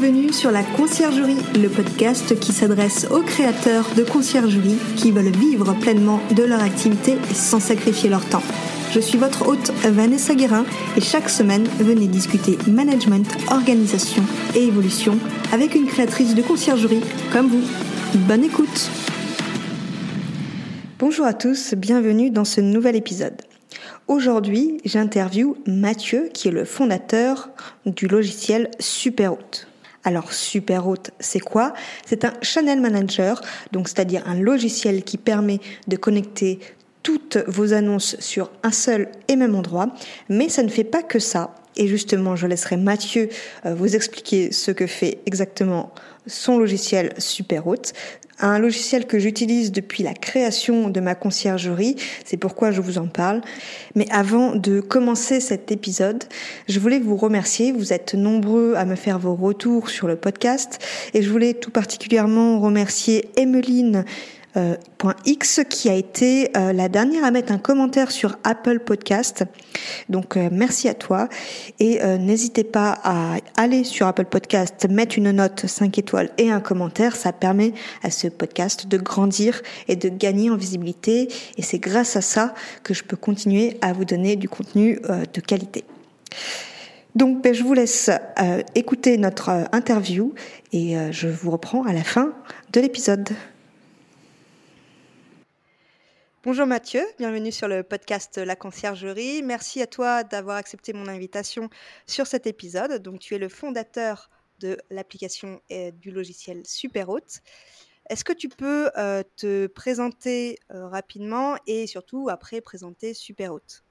Bienvenue 0.00 0.32
sur 0.32 0.52
la 0.52 0.62
Conciergerie, 0.62 1.38
le 1.60 1.68
podcast 1.68 2.38
qui 2.38 2.52
s'adresse 2.52 3.08
aux 3.10 3.22
créateurs 3.22 3.84
de 3.96 4.04
conciergerie 4.04 4.78
qui 4.94 5.10
veulent 5.10 5.36
vivre 5.36 5.74
pleinement 5.74 6.20
de 6.36 6.44
leur 6.44 6.62
activité 6.62 7.16
sans 7.34 7.58
sacrifier 7.58 8.08
leur 8.08 8.24
temps. 8.24 8.44
Je 8.92 9.00
suis 9.00 9.18
votre 9.18 9.48
hôte 9.48 9.72
Vanessa 9.82 10.36
Guérin 10.36 10.64
et 10.96 11.00
chaque 11.00 11.28
semaine, 11.28 11.64
venez 11.80 12.06
discuter 12.06 12.56
management, 12.68 13.26
organisation 13.50 14.22
et 14.54 14.68
évolution 14.68 15.18
avec 15.52 15.74
une 15.74 15.86
créatrice 15.86 16.36
de 16.36 16.42
conciergerie 16.42 17.02
comme 17.32 17.48
vous. 17.48 17.68
Bonne 18.28 18.44
écoute 18.44 18.88
Bonjour 21.00 21.26
à 21.26 21.34
tous, 21.34 21.74
bienvenue 21.74 22.30
dans 22.30 22.44
ce 22.44 22.60
nouvel 22.60 22.94
épisode. 22.94 23.42
Aujourd'hui, 24.06 24.80
j'interviewe 24.84 25.56
Mathieu 25.66 26.30
qui 26.32 26.46
est 26.46 26.52
le 26.52 26.64
fondateur 26.64 27.50
du 27.84 28.06
logiciel 28.06 28.70
Superout. 28.78 29.66
Alors 30.04 30.32
Superout, 30.32 31.10
c'est 31.18 31.40
quoi? 31.40 31.74
C'est 32.06 32.24
un 32.24 32.32
channel 32.40 32.80
manager, 32.80 33.40
donc 33.72 33.88
c'est-à-dire 33.88 34.22
un 34.26 34.40
logiciel 34.40 35.02
qui 35.02 35.18
permet 35.18 35.60
de 35.86 35.96
connecter 35.96 36.60
toutes 37.02 37.38
vos 37.46 37.72
annonces 37.72 38.16
sur 38.20 38.50
un 38.62 38.72
seul 38.72 39.08
et 39.28 39.36
même 39.36 39.54
endroit, 39.54 39.88
mais 40.28 40.48
ça 40.48 40.62
ne 40.62 40.68
fait 40.68 40.84
pas 40.84 41.02
que 41.02 41.18
ça. 41.18 41.54
Et 41.78 41.88
justement, 41.88 42.36
je 42.36 42.46
laisserai 42.46 42.76
Mathieu 42.76 43.28
euh, 43.64 43.74
vous 43.74 43.96
expliquer 43.96 44.52
ce 44.52 44.70
que 44.70 44.86
fait 44.86 45.18
exactement 45.26 45.92
son 46.26 46.58
logiciel 46.58 47.14
Superout 47.16 47.92
un 48.40 48.58
logiciel 48.58 49.06
que 49.06 49.18
j'utilise 49.18 49.72
depuis 49.72 50.02
la 50.02 50.14
création 50.14 50.90
de 50.90 51.00
ma 51.00 51.14
conciergerie. 51.14 51.96
C'est 52.24 52.36
pourquoi 52.36 52.70
je 52.70 52.80
vous 52.80 52.98
en 52.98 53.06
parle. 53.06 53.40
Mais 53.94 54.06
avant 54.10 54.54
de 54.54 54.80
commencer 54.80 55.40
cet 55.40 55.72
épisode, 55.72 56.24
je 56.68 56.78
voulais 56.78 57.00
vous 57.00 57.16
remercier. 57.16 57.72
Vous 57.72 57.92
êtes 57.92 58.14
nombreux 58.14 58.74
à 58.76 58.84
me 58.84 58.94
faire 58.94 59.18
vos 59.18 59.34
retours 59.34 59.90
sur 59.90 60.06
le 60.06 60.16
podcast 60.16 60.78
et 61.14 61.22
je 61.22 61.30
voulais 61.30 61.54
tout 61.54 61.70
particulièrement 61.70 62.60
remercier 62.60 63.28
Emeline 63.36 64.04
euh, 64.56 64.76
X 65.26 65.60
qui 65.68 65.88
a 65.88 65.94
été 65.94 66.50
euh, 66.56 66.72
la 66.72 66.88
dernière 66.88 67.24
à 67.24 67.30
mettre 67.30 67.52
un 67.52 67.58
commentaire 67.58 68.10
sur 68.10 68.36
Apple 68.44 68.80
Podcast. 68.80 69.44
Donc 70.08 70.36
euh, 70.36 70.48
merci 70.50 70.88
à 70.88 70.94
toi 70.94 71.28
et 71.78 72.00
n'hésitez 72.18 72.64
pas 72.64 72.98
à 73.04 73.36
aller 73.56 73.84
sur 73.84 74.06
Apple 74.06 74.24
Podcast, 74.24 74.86
mettre 74.88 75.18
une 75.18 75.30
note 75.32 75.66
5 75.66 75.96
étoiles 75.98 76.30
et 76.38 76.50
un 76.50 76.60
commentaire, 76.60 77.14
ça 77.16 77.32
permet 77.32 77.72
à 78.02 78.10
ce 78.10 78.28
podcast 78.28 78.86
de 78.86 78.96
grandir 78.96 79.60
et 79.86 79.96
de 79.96 80.08
gagner 80.08 80.50
en 80.50 80.56
visibilité 80.56 81.28
et 81.56 81.62
c'est 81.62 81.78
grâce 81.78 82.16
à 82.16 82.20
ça 82.20 82.54
que 82.82 82.94
je 82.94 83.04
peux 83.04 83.16
continuer 83.16 83.76
à 83.80 83.92
vous 83.92 84.04
donner 84.04 84.36
du 84.36 84.48
contenu 84.48 85.00
de 85.32 85.40
qualité. 85.40 85.84
Donc 87.14 87.42
ben, 87.42 87.54
je 87.54 87.62
vous 87.62 87.74
laisse 87.74 88.10
écouter 88.74 89.18
notre 89.18 89.50
interview 89.72 90.34
et 90.72 90.96
je 91.10 91.28
vous 91.28 91.50
reprends 91.50 91.84
à 91.84 91.92
la 91.92 92.04
fin 92.04 92.32
de 92.72 92.80
l'épisode. 92.80 93.28
Bonjour 96.44 96.66
Mathieu, 96.66 97.02
bienvenue 97.18 97.50
sur 97.50 97.66
le 97.66 97.82
podcast 97.82 98.38
La 98.38 98.54
Conciergerie. 98.54 99.42
Merci 99.42 99.82
à 99.82 99.88
toi 99.88 100.22
d'avoir 100.22 100.56
accepté 100.56 100.92
mon 100.92 101.08
invitation 101.08 101.68
sur 102.06 102.28
cet 102.28 102.46
épisode. 102.46 103.02
Donc 103.02 103.18
tu 103.18 103.34
es 103.34 103.38
le 103.38 103.48
fondateur 103.48 104.30
de 104.60 104.78
l'application 104.88 105.60
et 105.68 105.90
du 105.90 106.12
logiciel 106.12 106.62
Superhôte. 106.64 107.40
Est-ce 108.08 108.22
que 108.22 108.32
tu 108.32 108.48
peux 108.48 108.88
euh, 108.96 109.24
te 109.36 109.66
présenter 109.66 110.60
euh, 110.72 110.86
rapidement 110.86 111.56
et 111.66 111.88
surtout 111.88 112.28
après 112.30 112.60
présenter 112.60 113.14
Superhôte? 113.14 113.82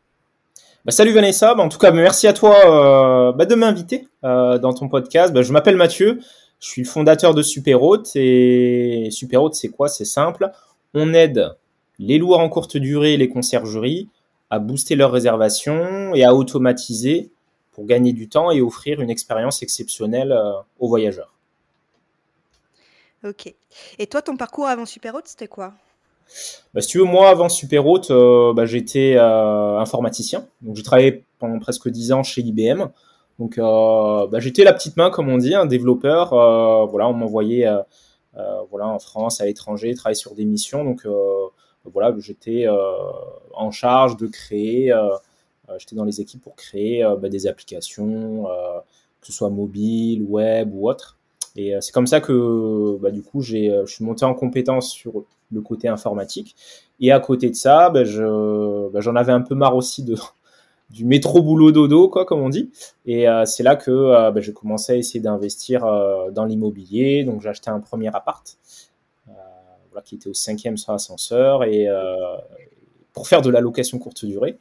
Bah, 0.85 0.93
salut 0.93 1.11
Vanessa, 1.11 1.53
bah, 1.53 1.63
en 1.63 1.69
tout 1.69 1.79
cas 1.79 1.91
merci 1.91 2.27
à 2.27 2.33
toi 2.33 2.55
euh, 2.65 3.33
bah, 3.33 3.45
de 3.45 3.55
m'inviter 3.55 4.07
dans 4.23 4.73
ton 4.73 4.87
podcast. 4.87 5.33
Bah, 5.33 5.41
je 5.41 5.51
m'appelle 5.51 5.75
Mathieu, 5.75 6.21
je 6.61 6.67
suis 6.67 6.85
fondateur 6.85 7.33
de 7.33 7.41
Superhôte 7.41 8.09
et 8.15 9.09
Superhôte 9.11 9.55
c'est 9.55 9.67
quoi? 9.67 9.89
C'est 9.89 10.05
simple, 10.05 10.49
on 10.93 11.13
aide 11.13 11.57
les 11.99 12.17
loueurs 12.17 12.39
en 12.39 12.49
courte 12.49 12.77
durée 12.77 13.13
et 13.13 13.17
les 13.17 13.29
conciergeries 13.29 14.09
à 14.49 14.59
booster 14.59 14.95
leurs 14.95 15.11
réservations 15.11 16.13
et 16.15 16.23
à 16.23 16.33
automatiser 16.33 17.31
pour 17.71 17.85
gagner 17.85 18.13
du 18.13 18.27
temps 18.27 18.49
et 18.51 18.61
offrir 18.61 19.01
une 19.01 19.09
expérience 19.09 19.61
exceptionnelle 19.61 20.31
euh, 20.31 20.53
aux 20.79 20.87
voyageurs. 20.87 21.33
Ok. 23.23 23.53
Et 23.99 24.07
toi, 24.07 24.21
ton 24.21 24.37
parcours 24.37 24.67
avant 24.67 24.85
Superhaute, 24.85 25.27
c'était 25.27 25.47
quoi? 25.47 25.73
Bah, 26.73 26.81
Si 26.81 26.87
tu 26.87 26.99
veux, 26.99 27.03
moi, 27.03 27.29
avant 27.29 27.49
Superhaute, 27.49 28.09
euh, 28.09 28.53
bah, 28.53 28.65
j'étais 28.65 29.15
euh, 29.17 29.77
informaticien. 29.77 30.47
Donc, 30.61 30.75
j'ai 30.75 30.83
travaillé 30.83 31.23
pendant 31.39 31.59
presque 31.59 31.89
10 31.89 32.13
ans 32.13 32.23
chez 32.23 32.41
IBM. 32.41 32.85
Donc, 33.37 33.57
bah, 33.57 34.39
j'étais 34.39 34.63
la 34.63 34.73
petite 34.73 34.97
main, 34.97 35.11
comme 35.11 35.29
on 35.29 35.37
dit, 35.37 35.53
un 35.53 35.67
développeur. 35.67 36.29
voilà, 36.87 37.07
on 37.07 37.13
m'envoyait 37.13 37.67
voilà, 38.71 38.87
en 38.87 38.97
France, 38.97 39.41
à 39.41 39.45
l'étranger, 39.45 39.93
travailler 39.93 40.15
sur 40.15 40.33
des 40.33 40.45
missions. 40.45 40.83
Donc, 40.83 41.05
voilà, 41.91 42.13
j'étais 42.19 42.67
euh, 42.67 42.73
en 43.53 43.71
charge 43.71 44.17
de 44.17 44.27
créer, 44.27 44.91
euh, 44.91 45.09
euh, 45.69 45.75
j'étais 45.79 45.95
dans 45.95 46.03
les 46.03 46.21
équipes 46.21 46.41
pour 46.41 46.55
créer 46.55 47.03
bah, 47.19 47.29
des 47.29 47.47
applications, 47.47 48.45
que 49.21 49.27
ce 49.27 49.33
soit 49.33 49.49
mobile, 49.49 50.23
web 50.23 50.71
ou 50.73 50.89
autre. 50.89 51.17
Et 51.55 51.73
c'est 51.81 51.91
comme 51.91 52.07
ça 52.07 52.21
que, 52.21 52.97
bah, 53.01 53.11
du 53.11 53.23
coup, 53.23 53.41
je 53.41 53.85
suis 53.85 54.05
monté 54.05 54.25
en 54.25 54.33
compétence 54.33 54.91
sur 54.91 55.25
le 55.51 55.61
côté 55.61 55.87
informatique. 55.87 56.55
Et 56.99 57.11
à 57.11 57.19
côté 57.19 57.49
de 57.49 57.55
ça, 57.55 57.89
bah, 57.89 58.03
je, 58.03 58.89
j'en 58.99 59.15
avais 59.15 59.31
un 59.31 59.41
peu 59.41 59.55
marre 59.55 59.75
aussi 59.75 60.03
de, 60.03 60.15
du 60.91 61.03
métro 61.03 61.41
boulot 61.41 61.71
dodo, 61.71 62.09
quoi, 62.09 62.25
comme 62.25 62.41
on 62.41 62.49
dit. 62.49 62.71
Et 63.05 63.25
c'est 63.45 63.63
là 63.63 63.75
que 63.75 64.31
j'ai 64.37 64.53
commencé 64.53 64.93
à 64.93 64.95
essayer 64.95 65.19
d'investir 65.19 65.81
dans 66.31 66.45
l'immobilier. 66.45 67.23
Donc 67.23 67.41
j'ai 67.41 67.49
acheté 67.49 67.69
un 67.69 67.79
premier 67.79 68.09
appart 68.15 68.57
qui 70.01 70.15
était 70.15 70.29
au 70.29 70.33
cinquième 70.33 70.77
sur 70.77 70.91
l'ascenseur 70.91 71.63
et 71.63 71.87
euh, 71.87 72.15
pour 73.13 73.27
faire 73.27 73.41
de 73.41 73.49
la 73.49 73.61
location 73.61 73.99
courte 73.99 74.25
durée. 74.25 74.57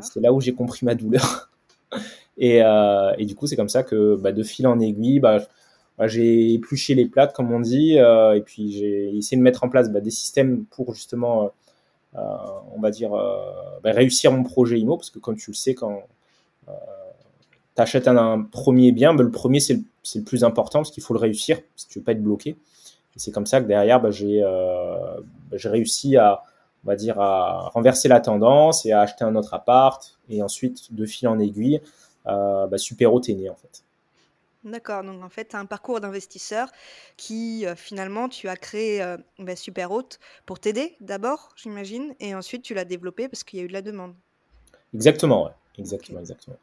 C'est 0.00 0.20
là 0.20 0.32
où 0.32 0.40
j'ai 0.40 0.52
compris 0.52 0.84
ma 0.84 0.94
douleur. 0.94 1.50
et, 2.38 2.62
euh, 2.62 3.12
et, 3.18 3.24
du 3.24 3.34
coup, 3.34 3.46
c'est 3.46 3.56
comme 3.56 3.68
ça 3.68 3.82
que 3.82 4.16
bah, 4.16 4.32
de 4.32 4.42
fil 4.42 4.66
en 4.66 4.78
aiguille, 4.80 5.20
bah, 5.20 5.38
bah, 5.96 6.06
j'ai 6.06 6.52
épluché 6.54 6.94
les 6.94 7.06
plates, 7.06 7.34
comme 7.34 7.52
on 7.52 7.60
dit, 7.60 7.98
euh, 7.98 8.34
et 8.34 8.40
puis 8.40 8.72
j'ai 8.72 9.16
essayé 9.16 9.36
de 9.36 9.42
mettre 9.42 9.64
en 9.64 9.68
place 9.68 9.90
bah, 9.90 10.00
des 10.00 10.10
systèmes 10.10 10.64
pour 10.66 10.94
justement, 10.94 11.50
on 12.14 12.80
va 12.80 12.90
dire, 12.90 13.10
bah, 13.82 13.92
réussir 13.92 14.32
mon 14.32 14.42
projet 14.42 14.78
IMO, 14.78 14.96
parce 14.96 15.10
que 15.10 15.18
comme 15.18 15.36
tu 15.36 15.50
le 15.50 15.56
sais, 15.56 15.74
quand 15.74 16.02
tu 16.66 17.82
achètes 17.82 18.08
un, 18.08 18.42
premier 18.42 18.92
bien, 18.92 19.14
le 19.14 19.30
premier 19.30 19.60
c'est 19.60 19.74
le, 19.74 19.82
le, 20.16 20.22
plus 20.22 20.44
important, 20.44 20.80
parce 20.80 20.90
qu'il 20.90 21.02
faut 21.02 21.14
le 21.14 21.20
réussir, 21.20 21.58
que 21.58 21.62
tu 21.88 21.98
ne 21.98 22.02
veux 22.02 22.04
pas 22.04 22.12
être 22.12 22.22
bloqué 22.22 22.56
c'est 23.16 23.32
comme 23.32 23.46
ça 23.46 23.60
que 23.60 23.66
derrière, 23.66 24.00
bah, 24.00 24.10
euh, 24.20 25.20
bah, 25.50 25.56
j'ai 25.56 25.68
réussi 25.68 26.16
à, 26.16 26.42
on 26.84 26.88
va 26.88 26.96
dire, 26.96 27.20
à 27.20 27.68
renverser 27.70 28.08
la 28.08 28.20
tendance 28.20 28.86
et 28.86 28.92
à 28.92 29.00
acheter 29.00 29.24
un 29.24 29.34
autre 29.36 29.54
appart. 29.54 30.18
Et 30.28 30.42
ensuite, 30.42 30.94
de 30.94 31.06
fil 31.06 31.28
en 31.28 31.38
aiguille, 31.38 31.80
euh, 32.26 32.66
bah, 32.66 32.78
Supero 32.78 33.20
est 33.20 33.34
né 33.34 33.48
en 33.48 33.54
fait. 33.54 33.82
D'accord, 34.64 35.04
donc 35.04 35.22
en 35.22 35.28
fait, 35.28 35.46
tu 35.48 35.56
as 35.56 35.60
un 35.60 35.66
parcours 35.66 36.00
d'investisseur 36.00 36.68
qui 37.16 37.64
euh, 37.64 37.74
finalement, 37.76 38.28
tu 38.28 38.48
as 38.48 38.56
créé 38.56 39.00
euh, 39.00 39.16
bah, 39.38 39.56
Super 39.56 39.90
pour 40.46 40.58
t'aider 40.58 40.96
d'abord, 41.00 41.50
j'imagine, 41.56 42.14
et 42.20 42.34
ensuite 42.34 42.62
tu 42.62 42.74
l'as 42.74 42.84
développé 42.84 43.28
parce 43.28 43.44
qu'il 43.44 43.60
y 43.60 43.62
a 43.62 43.64
eu 43.64 43.68
de 43.68 43.72
la 43.72 43.82
demande. 43.82 44.14
Exactement, 44.94 45.44
ouais. 45.44 45.52
exactement, 45.78 46.20
exactement. 46.20 46.56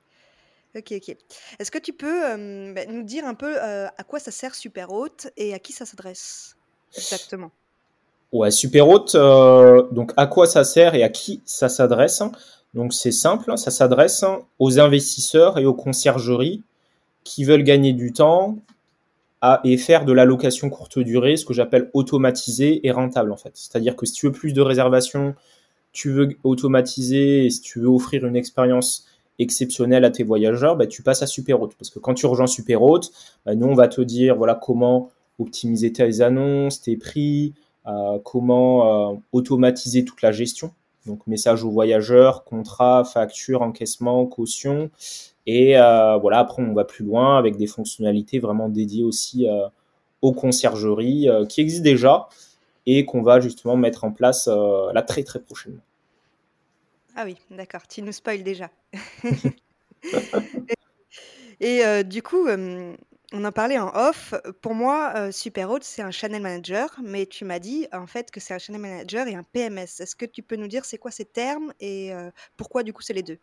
Ok, 0.75 0.93
ok. 0.97 1.15
Est-ce 1.59 1.71
que 1.71 1.77
tu 1.77 1.93
peux 1.93 2.73
bah, 2.73 2.85
nous 2.89 3.03
dire 3.03 3.25
un 3.25 3.33
peu 3.33 3.59
à 3.59 4.03
quoi 4.07 4.19
ça 4.19 4.31
sert 4.31 4.55
Super 4.55 4.89
et 5.37 5.53
à 5.53 5.59
qui 5.59 5.73
ça 5.73 5.85
s'adresse 5.85 6.55
exactement? 6.95 7.51
Ouais, 8.31 8.51
Super 8.51 8.85
donc 8.87 10.11
à 10.17 10.27
quoi 10.27 10.47
ça 10.47 10.63
sert 10.63 10.95
et 10.95 11.03
à 11.03 11.09
qui 11.09 11.41
ça 11.45 11.69
s'adresse? 11.69 12.21
Donc 12.73 12.93
c'est 12.93 13.11
simple, 13.11 13.57
ça 13.57 13.71
s'adresse 13.71 14.25
aux 14.59 14.79
investisseurs 14.79 15.57
et 15.59 15.65
aux 15.65 15.73
conciergeries 15.73 16.61
qui 17.23 17.45
veulent 17.45 17.63
gagner 17.63 17.93
du 17.93 18.11
temps 18.11 18.57
et 19.63 19.77
faire 19.77 20.05
de 20.05 20.11
la 20.11 20.25
location 20.25 20.69
courte 20.69 20.99
durée, 20.99 21.37
ce 21.37 21.45
que 21.45 21.53
j'appelle 21.53 21.89
automatisé 21.93 22.85
et 22.85 22.91
rentable 22.91 23.31
en 23.31 23.37
fait. 23.37 23.51
C'est-à-dire 23.53 23.95
que 23.95 24.05
si 24.05 24.13
tu 24.13 24.25
veux 24.25 24.31
plus 24.31 24.53
de 24.53 24.61
réservations, 24.61 25.35
tu 25.93 26.11
veux 26.11 26.29
automatiser 26.43 27.45
et 27.45 27.49
si 27.49 27.61
tu 27.61 27.79
veux 27.79 27.87
offrir 27.87 28.25
une 28.25 28.35
expérience 28.35 29.07
exceptionnel 29.39 30.05
à 30.05 30.11
tes 30.11 30.23
voyageurs, 30.23 30.75
bah, 30.75 30.87
tu 30.87 31.03
passes 31.03 31.21
à 31.21 31.27
Superhôte. 31.27 31.75
Parce 31.77 31.89
que 31.89 31.99
quand 31.99 32.13
tu 32.13 32.25
rejoins 32.25 32.47
Superhôte, 32.47 33.11
bah, 33.45 33.55
nous, 33.55 33.67
on 33.67 33.75
va 33.75 33.87
te 33.87 34.01
dire 34.01 34.35
voilà 34.35 34.55
comment 34.55 35.09
optimiser 35.39 35.91
tes 35.91 36.21
annonces, 36.21 36.81
tes 36.81 36.95
prix, 36.95 37.53
euh, 37.87 38.19
comment 38.23 39.13
euh, 39.13 39.15
automatiser 39.31 40.05
toute 40.05 40.21
la 40.21 40.31
gestion. 40.31 40.71
Donc, 41.05 41.27
message 41.27 41.63
aux 41.63 41.69
voyageurs, 41.69 42.43
contrat, 42.43 43.03
facture, 43.03 43.61
encaissement, 43.61 44.25
caution. 44.25 44.89
Et 45.45 45.77
euh, 45.77 46.17
voilà, 46.17 46.39
après, 46.39 46.63
on 46.63 46.73
va 46.73 46.83
plus 46.83 47.05
loin 47.05 47.37
avec 47.37 47.57
des 47.57 47.67
fonctionnalités 47.67 48.39
vraiment 48.39 48.69
dédiées 48.69 49.03
aussi 49.03 49.45
aux 50.23 50.31
conciergeries 50.31 51.27
qui 51.47 51.61
existent 51.61 51.83
déjà 51.83 52.27
et 52.87 53.05
qu'on 53.05 53.21
va 53.21 53.39
justement 53.39 53.77
mettre 53.77 54.03
en 54.03 54.11
place 54.11 54.47
là 54.47 55.03
très 55.03 55.23
très 55.23 55.39
prochainement. 55.39 55.81
Ah 57.15 57.23
oui, 57.25 57.37
d'accord, 57.49 57.87
tu 57.87 58.01
nous 58.01 58.11
spoil 58.11 58.43
déjà. 58.43 58.69
Et 61.61 61.81
du 62.03 62.21
coup, 62.21 62.47
on 62.47 63.45
en 63.45 63.51
parlait 63.51 63.79
en 63.79 63.89
off. 63.95 64.33
Pour 64.61 64.75
moi, 64.75 65.31
Superhôte, 65.31 65.83
c'est 65.83 66.01
un 66.01 66.11
channel 66.11 66.41
manager, 66.41 66.93
mais 67.01 67.25
tu 67.25 67.45
m'as 67.45 67.59
dit 67.59 67.87
en 67.93 68.05
fait 68.05 68.31
que 68.31 68.41
c'est 68.41 68.53
un 68.53 68.59
channel 68.59 68.81
manager 68.81 69.27
et 69.27 69.35
un 69.35 69.43
PMS. 69.43 70.01
Est-ce 70.01 70.15
que 70.15 70.25
tu 70.25 70.43
peux 70.43 70.57
nous 70.57 70.67
dire 70.67 70.83
c'est 70.83 70.97
quoi 70.97 71.11
ces 71.11 71.23
termes 71.23 71.71
et 71.79 72.11
pourquoi 72.57 72.83
du 72.83 72.91
coup 72.91 73.01
c'est 73.01 73.13
les 73.13 73.23
deux? 73.23 73.37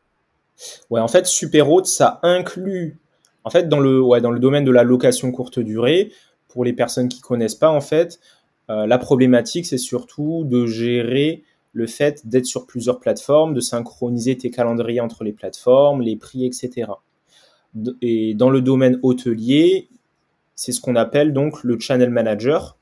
Ouais, 0.90 1.00
en 1.00 1.08
fait, 1.08 1.26
Superhôte, 1.26 1.86
ça 1.86 2.20
inclut, 2.22 2.98
en 3.44 3.50
fait, 3.50 3.70
dans 3.70 3.80
le, 3.80 4.02
ouais, 4.02 4.20
dans 4.20 4.30
le 4.30 4.38
domaine 4.38 4.64
de 4.64 4.70
la 4.70 4.84
location 4.84 5.32
courte 5.32 5.58
durée, 5.58 6.12
pour 6.48 6.64
les 6.64 6.74
personnes 6.74 7.08
qui 7.08 7.22
connaissent 7.22 7.54
pas, 7.54 7.70
en 7.70 7.80
fait, 7.80 8.20
la 8.68 8.98
problématique, 8.98 9.64
c'est 9.64 9.78
surtout 9.78 10.44
de 10.44 10.66
gérer 10.66 11.44
le 11.72 11.86
fait 11.86 12.26
d'être 12.26 12.46
sur 12.46 12.66
plusieurs 12.66 13.00
plateformes, 13.00 13.54
de 13.54 13.60
synchroniser 13.60 14.36
tes 14.36 14.50
calendriers 14.50 15.00
entre 15.00 15.24
les 15.24 15.32
plateformes, 15.32 16.02
les 16.02 16.16
prix, 16.16 16.44
etc. 16.44 16.90
Et 18.02 18.34
dans 18.34 18.50
le 18.50 18.60
domaine 18.60 18.98
hôtelier, 19.02 19.88
c'est 20.54 20.72
ce 20.72 20.80
qu'on 20.80 20.96
appelle 20.96 21.32
donc 21.32 21.64
le 21.64 21.78
channel 21.78 22.10
manager, 22.10 22.76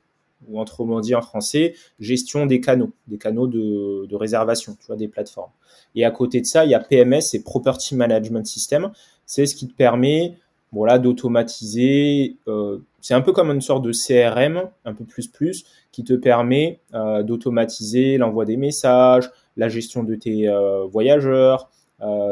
ou 0.47 0.59
autrement 0.59 0.99
dit 0.99 1.15
en 1.15 1.21
français, 1.21 1.75
gestion 1.99 2.45
des 2.45 2.59
canaux, 2.59 2.91
des 3.07 3.17
canaux 3.17 3.47
de, 3.47 4.15
réservation, 4.15 4.75
tu 4.79 4.87
vois, 4.87 4.97
des 4.97 5.07
plateformes. 5.07 5.51
Et 5.95 6.03
à 6.03 6.11
côté 6.11 6.41
de 6.41 6.45
ça, 6.45 6.65
il 6.65 6.71
y 6.71 6.73
a 6.73 6.79
PMS, 6.79 7.21
c'est 7.21 7.43
Property 7.43 7.95
Management 7.95 8.45
System. 8.45 8.91
C'est 9.25 9.45
ce 9.45 9.55
qui 9.55 9.67
te 9.67 9.73
permet 9.73 10.35
voilà, 10.71 10.99
d'automatiser. 10.99 12.37
Euh, 12.47 12.79
c'est 13.01 13.13
un 13.13 13.21
peu 13.21 13.31
comme 13.31 13.51
une 13.51 13.61
sorte 13.61 13.83
de 13.83 13.91
CRM, 13.91 14.69
un 14.85 14.93
peu 14.93 15.03
plus 15.03 15.27
plus, 15.27 15.65
qui 15.91 16.03
te 16.03 16.13
permet 16.13 16.79
euh, 16.93 17.23
d'automatiser 17.23 18.17
l'envoi 18.17 18.45
des 18.45 18.57
messages, 18.57 19.29
la 19.57 19.69
gestion 19.69 20.03
de 20.03 20.15
tes 20.15 20.47
euh, 20.47 20.85
voyageurs, 20.85 21.69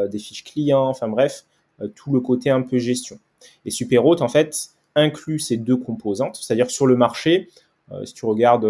des 0.09 0.17
fiches 0.17 0.43
clients, 0.43 0.87
enfin 0.87 1.07
bref, 1.07 1.45
tout 1.93 2.11
le 2.11 2.21
côté 2.21 2.49
un 2.49 2.63
peu 2.63 2.79
gestion. 2.79 3.19
Et 3.65 3.69
Superhôte, 3.69 4.23
en 4.23 4.27
fait, 4.27 4.69
inclut 4.95 5.37
ces 5.37 5.57
deux 5.57 5.77
composantes, 5.77 6.37
c'est-à-dire 6.41 6.71
sur 6.71 6.87
le 6.87 6.95
marché, 6.95 7.49
si 8.03 8.15
tu 8.15 8.25
regardes 8.25 8.65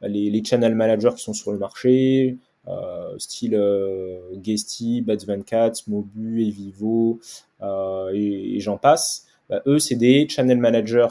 les, 0.00 0.42
channel 0.42 0.74
managers 0.74 1.10
qui 1.14 1.22
sont 1.22 1.34
sur 1.34 1.52
le 1.52 1.58
marché, 1.58 2.38
euh, 2.68 3.18
style 3.18 3.54
euh, 3.54 4.20
Guesty, 4.34 5.02
Bats24, 5.02 5.84
Mobu, 5.88 6.46
Evivo 6.46 7.18
euh, 7.62 8.10
et, 8.12 8.56
et 8.56 8.60
j'en 8.60 8.76
passe. 8.76 9.26
Bah, 9.48 9.62
eux, 9.66 9.78
c'est 9.78 9.96
des 9.96 10.28
channel 10.28 10.58
managers 10.58 11.08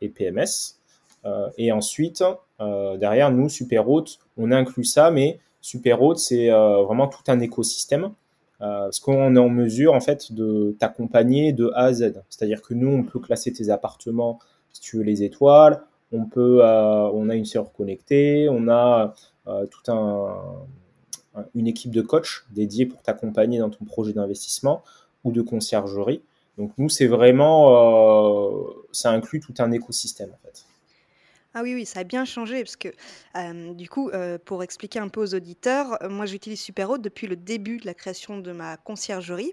et 0.00 0.08
PMS. 0.08 0.76
et 1.58 1.72
ensuite, 1.72 2.22
derrière 2.60 3.32
nous, 3.32 3.48
Superhôte, 3.48 4.18
on 4.36 4.52
inclut 4.52 4.84
ça, 4.84 5.10
mais 5.10 5.40
Superhôte, 5.60 6.18
c'est 6.18 6.48
vraiment 6.48 7.08
tout 7.08 7.24
un 7.26 7.40
écosystème. 7.40 8.10
parce 8.60 9.00
qu'on 9.00 9.34
est 9.34 9.38
en 9.38 9.48
mesure 9.48 9.94
en 9.94 10.00
fait 10.00 10.32
de 10.32 10.76
t'accompagner 10.78 11.52
de 11.52 11.72
A 11.74 11.86
à 11.86 11.92
Z. 11.92 12.22
C'est-à-dire 12.28 12.62
que 12.62 12.72
nous, 12.72 12.88
on 12.88 13.02
peut 13.02 13.18
classer 13.18 13.52
tes 13.52 13.70
appartements 13.70 14.38
si 14.74 14.80
tu 14.80 14.98
veux 14.98 15.04
les 15.04 15.22
étoiles, 15.22 15.82
on 16.12 16.26
peut, 16.26 16.62
on 16.62 17.28
a 17.30 17.34
une 17.34 17.44
serveur 17.44 17.72
connectée, 17.72 18.48
on 18.50 18.68
a 18.68 19.14
euh, 19.46 19.66
tout 19.66 19.90
un, 19.90 20.66
une 21.54 21.66
équipe 21.66 21.92
de 21.92 22.02
coach 22.02 22.44
dédiée 22.50 22.86
pour 22.86 23.00
t'accompagner 23.02 23.58
dans 23.58 23.70
ton 23.70 23.84
projet 23.84 24.12
d'investissement 24.12 24.82
ou 25.22 25.32
de 25.32 25.42
conciergerie. 25.42 26.22
Donc 26.58 26.72
nous, 26.78 26.88
c'est 26.88 27.06
vraiment, 27.06 27.70
euh, 27.70 28.86
ça 28.92 29.10
inclut 29.10 29.40
tout 29.40 29.54
un 29.58 29.72
écosystème 29.72 30.30
en 30.30 30.46
fait. 30.46 30.64
Ah 31.54 31.62
oui, 31.62 31.74
oui, 31.74 31.86
ça 31.86 32.00
a 32.00 32.04
bien 32.04 32.24
changé 32.24 32.64
parce 32.64 32.76
que 32.76 32.88
euh, 33.36 33.74
du 33.74 33.88
coup, 33.88 34.10
pour 34.44 34.64
expliquer 34.64 34.98
un 34.98 35.08
peu 35.08 35.20
aux 35.20 35.34
auditeurs, 35.34 35.98
moi 36.10 36.26
j'utilise 36.26 36.60
Superhôte 36.60 37.00
depuis 37.00 37.28
le 37.28 37.36
début 37.36 37.78
de 37.78 37.86
la 37.86 37.94
création 37.94 38.38
de 38.38 38.50
ma 38.50 38.76
conciergerie. 38.76 39.52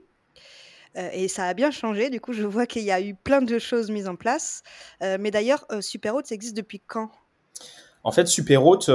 et 0.95 1.27
ça 1.27 1.45
a 1.45 1.53
bien 1.53 1.69
changé. 1.69 2.09
Du 2.09 2.19
coup, 2.19 2.33
je 2.33 2.41
vois 2.41 2.65
qu'il 2.65 2.81
y 2.81 2.91
a 2.91 2.99
eu 2.99 3.13
plein 3.13 3.43
de 3.43 3.59
choses 3.59 3.91
mises 3.91 4.07
en 4.07 4.15
place. 4.15 4.63
mais 4.99 5.29
d'ailleurs, 5.29 5.67
Superhôte, 5.79 6.25
ça 6.25 6.33
existe 6.33 6.57
depuis 6.57 6.79
quand? 6.79 7.11
En 8.03 8.11
fait, 8.11 8.25
Superhôte, 8.25 8.89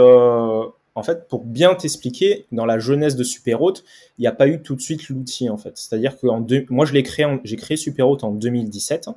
en 0.96 1.02
fait, 1.02 1.28
pour 1.28 1.44
bien 1.44 1.74
t'expliquer, 1.74 2.46
dans 2.52 2.64
la 2.64 2.78
jeunesse 2.78 3.16
de 3.16 3.22
Superhôte, 3.22 3.84
il 4.16 4.22
n'y 4.22 4.26
a 4.26 4.32
pas 4.32 4.48
eu 4.48 4.62
tout 4.62 4.74
de 4.74 4.80
suite 4.80 5.10
l'outil, 5.10 5.50
en 5.50 5.58
fait. 5.58 5.76
C'est-à-dire 5.76 6.18
que 6.18 6.26
moi, 6.70 6.86
je 6.86 6.94
l'ai 6.94 7.02
créé, 7.02 7.26
j'ai 7.44 7.56
créé 7.56 7.76
Superhôte 7.76 8.24
en 8.24 8.32
2017. 8.32 9.10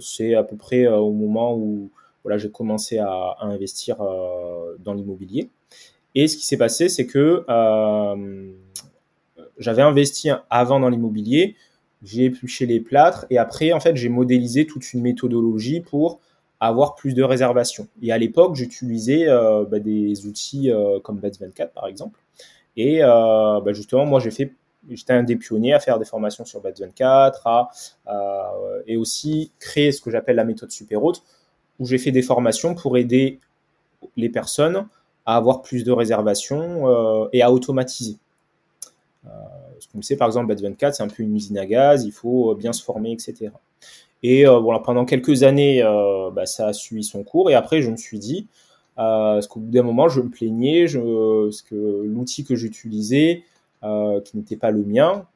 C'est 0.00 0.34
à 0.34 0.42
peu 0.42 0.56
près 0.56 0.86
euh, 0.86 0.96
au 0.96 1.12
moment 1.12 1.54
où 1.54 1.90
voilà, 2.24 2.38
j'ai 2.38 2.50
commencé 2.50 2.98
à, 2.98 3.36
investir 3.40 4.00
euh, 4.00 4.74
dans 4.78 4.94
l'immobilier. 4.94 5.50
Et 6.14 6.28
ce 6.28 6.36
qui 6.38 6.46
s'est 6.46 6.56
passé, 6.56 6.88
c'est 6.88 7.06
que 7.06 7.44
euh, 7.46 8.52
j'avais 9.58 9.82
investi 9.82 10.30
avant 10.48 10.80
dans 10.80 10.88
l'immobilier, 10.88 11.56
j'ai 12.02 12.24
épluché 12.24 12.64
les 12.64 12.80
plâtres 12.80 13.26
et 13.28 13.36
après, 13.36 13.72
en 13.72 13.80
fait, 13.80 13.96
j'ai 13.96 14.08
modélisé 14.08 14.66
toute 14.66 14.94
une 14.94 15.02
méthodologie 15.02 15.80
pour 15.80 16.20
avoir 16.60 16.94
plus 16.94 17.14
de 17.14 17.22
réservations. 17.22 17.88
Et 18.02 18.12
à 18.12 18.18
l'époque, 18.18 18.54
j'utilisais 18.54 19.28
euh, 19.28 19.64
bah, 19.64 19.78
des 19.78 20.26
outils 20.26 20.70
euh, 20.70 21.00
comme 21.00 21.20
Bets24 21.20 21.70
par 21.70 21.86
exemple. 21.86 22.20
Et 22.76 23.02
euh, 23.02 23.60
bah, 23.60 23.72
justement, 23.72 24.06
moi, 24.06 24.20
j'ai 24.20 24.30
fait, 24.30 24.52
j'étais 24.90 25.12
un 25.12 25.22
des 25.22 25.36
pionniers 25.36 25.74
à 25.74 25.80
faire 25.80 25.98
des 25.98 26.04
formations 26.04 26.44
sur 26.44 26.62
Bets24, 26.62 27.68
à, 28.06 28.54
et 28.86 28.96
aussi 28.96 29.52
créer 29.58 29.92
ce 29.92 30.00
que 30.00 30.10
j'appelle 30.10 30.36
la 30.36 30.44
méthode 30.44 30.70
Superhôte, 30.70 31.22
où 31.78 31.86
j'ai 31.86 31.98
fait 31.98 32.12
des 32.12 32.22
formations 32.22 32.74
pour 32.74 32.96
aider 32.96 33.40
les 34.16 34.28
personnes 34.28 34.86
à 35.24 35.36
avoir 35.36 35.62
plus 35.62 35.84
de 35.84 35.90
réservations 35.90 37.28
et 37.32 37.42
à 37.42 37.50
automatiser. 37.50 38.16
ce 39.80 39.88
qu'on 39.88 40.02
sait, 40.02 40.16
par 40.16 40.28
exemple, 40.28 40.54
Bet24, 40.54 40.92
c'est 40.92 41.02
un 41.02 41.08
peu 41.08 41.22
une 41.22 41.34
usine 41.34 41.58
à 41.58 41.66
gaz, 41.66 42.04
il 42.04 42.12
faut 42.12 42.54
bien 42.54 42.72
se 42.72 42.82
former, 42.82 43.12
etc. 43.12 43.50
Et 44.28 44.44
euh, 44.44 44.58
voilà, 44.58 44.80
pendant 44.80 45.04
quelques 45.04 45.44
années, 45.44 45.84
euh, 45.84 46.32
bah, 46.32 46.46
ça 46.46 46.66
a 46.66 46.72
suivi 46.72 47.04
son 47.04 47.22
cours. 47.22 47.48
Et 47.48 47.54
après, 47.54 47.80
je 47.80 47.92
me 47.92 47.96
suis 47.96 48.18
dit, 48.18 48.48
euh, 48.98 49.34
parce 49.34 49.46
qu'au 49.46 49.60
bout 49.60 49.70
d'un 49.70 49.84
moment, 49.84 50.08
je 50.08 50.20
me 50.20 50.30
plaignais, 50.30 50.88
je, 50.88 50.98
parce 51.44 51.62
que 51.62 52.02
l'outil 52.04 52.42
que 52.42 52.56
j'utilisais, 52.56 53.44
qui 54.24 54.36
n'était 54.36 54.56
pas 54.56 54.72
le 54.72 54.82
mien, 54.82 55.26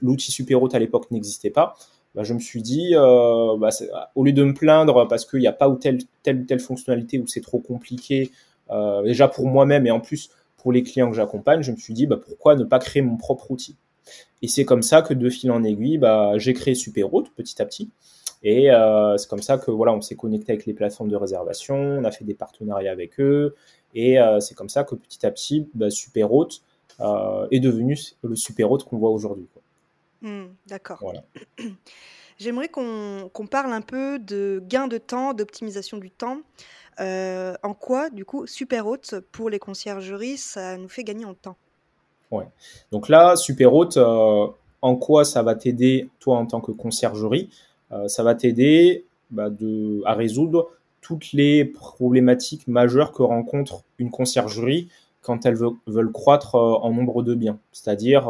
l'outil 0.00 0.30
Superhôte 0.30 0.76
à 0.76 0.78
l'époque 0.78 1.10
n'existait 1.10 1.50
pas. 1.50 1.74
Bah, 2.14 2.22
je 2.22 2.34
me 2.34 2.38
suis 2.38 2.62
dit, 2.62 2.92
bah, 2.94 3.70
au 4.14 4.22
lieu 4.22 4.32
de 4.32 4.44
me 4.44 4.54
plaindre 4.54 5.08
parce 5.08 5.24
qu'il 5.24 5.40
n'y 5.40 5.48
a 5.48 5.52
pas 5.52 5.68
telle, 5.80 5.98
telle 6.22 6.42
ou 6.42 6.44
telle 6.44 6.60
fonctionnalité 6.60 7.18
ou 7.18 7.26
c'est 7.26 7.40
trop 7.40 7.58
compliqué, 7.58 8.30
déjà 9.02 9.26
pour 9.26 9.48
moi-même 9.48 9.88
et 9.88 9.90
en 9.90 9.98
plus 9.98 10.30
pour 10.56 10.70
les 10.70 10.84
clients 10.84 11.10
que 11.10 11.16
j'accompagne, 11.16 11.62
je 11.62 11.72
me 11.72 11.76
suis 11.76 11.94
dit, 11.94 12.06
bah, 12.06 12.20
pourquoi 12.24 12.54
ne 12.54 12.62
pas 12.62 12.78
créer 12.78 13.02
mon 13.02 13.16
propre 13.16 13.50
outil? 13.50 13.74
Et 14.40 14.46
c'est 14.46 14.64
comme 14.64 14.82
ça 14.82 15.02
que 15.02 15.14
de 15.14 15.30
fil 15.30 15.50
en 15.50 15.64
aiguille, 15.64 15.98
bah, 15.98 16.34
j'ai 16.36 16.52
créé 16.52 16.76
Superhôte 16.76 17.30
petit 17.34 17.60
à 17.60 17.64
petit. 17.64 17.90
Et 18.44 18.70
euh, 18.70 19.16
c'est 19.16 19.28
comme 19.28 19.42
ça 19.42 19.58
que 19.58 19.70
voilà, 19.70 19.92
on 19.92 20.00
s'est 20.00 20.14
connecté 20.14 20.52
avec 20.52 20.66
les 20.66 20.74
plateformes 20.74 21.08
de 21.08 21.16
réservation, 21.16 21.76
on 21.76 22.04
a 22.04 22.10
fait 22.10 22.24
des 22.24 22.34
partenariats 22.34 22.92
avec 22.92 23.18
eux, 23.18 23.56
et 23.94 24.20
euh, 24.20 24.38
c'est 24.38 24.54
comme 24.54 24.68
ça 24.68 24.84
que 24.84 24.94
petit 24.94 25.24
à 25.26 25.30
petit, 25.30 25.68
bah, 25.74 25.86
euh, 27.00 27.46
est 27.50 27.60
devenu 27.60 27.98
le 28.22 28.36
Superhôte 28.36 28.84
qu'on 28.84 28.98
voit 28.98 29.10
aujourd'hui. 29.10 29.46
Mmh, 30.22 30.44
d'accord. 30.66 31.02
J'aimerais 32.38 32.68
qu'on 32.68 33.30
parle 33.50 33.72
un 33.72 33.80
peu 33.80 34.18
de 34.18 34.62
gain 34.66 34.88
de 34.88 34.98
temps, 34.98 35.34
d'optimisation 35.34 35.98
du 35.98 36.10
temps. 36.10 36.38
en 36.98 37.74
quoi, 37.78 38.10
du 38.10 38.24
coup, 38.24 38.46
Superhôte 38.46 39.20
pour 39.32 39.50
les 39.50 39.58
conciergeries, 39.58 40.36
ça 40.36 40.76
nous 40.76 40.88
fait 40.88 41.04
gagner 41.04 41.24
en 41.24 41.34
temps? 41.34 41.56
Donc 42.92 43.08
là, 43.08 43.34
euh, 43.96 44.46
en 44.82 44.96
quoi 44.96 45.24
ça 45.24 45.42
va 45.42 45.54
t'aider, 45.54 46.08
toi, 46.20 46.36
en 46.36 46.46
tant 46.46 46.60
que 46.60 46.72
conciergerie? 46.72 47.50
Ça 48.08 48.22
va 48.22 48.34
t'aider 48.34 49.04
bah, 49.30 49.48
à 50.04 50.14
résoudre 50.14 50.70
toutes 51.00 51.32
les 51.32 51.64
problématiques 51.64 52.66
majeures 52.66 53.12
que 53.12 53.22
rencontre 53.22 53.82
une 53.98 54.10
conciergerie 54.10 54.88
quand 55.22 55.46
elles 55.46 55.58
veulent, 55.86 56.12
croître 56.12 56.54
euh, 56.54 56.74
en 56.74 56.92
nombre 56.92 57.22
de 57.22 57.34
biens. 57.34 57.58
C'est-à-dire 57.72 58.28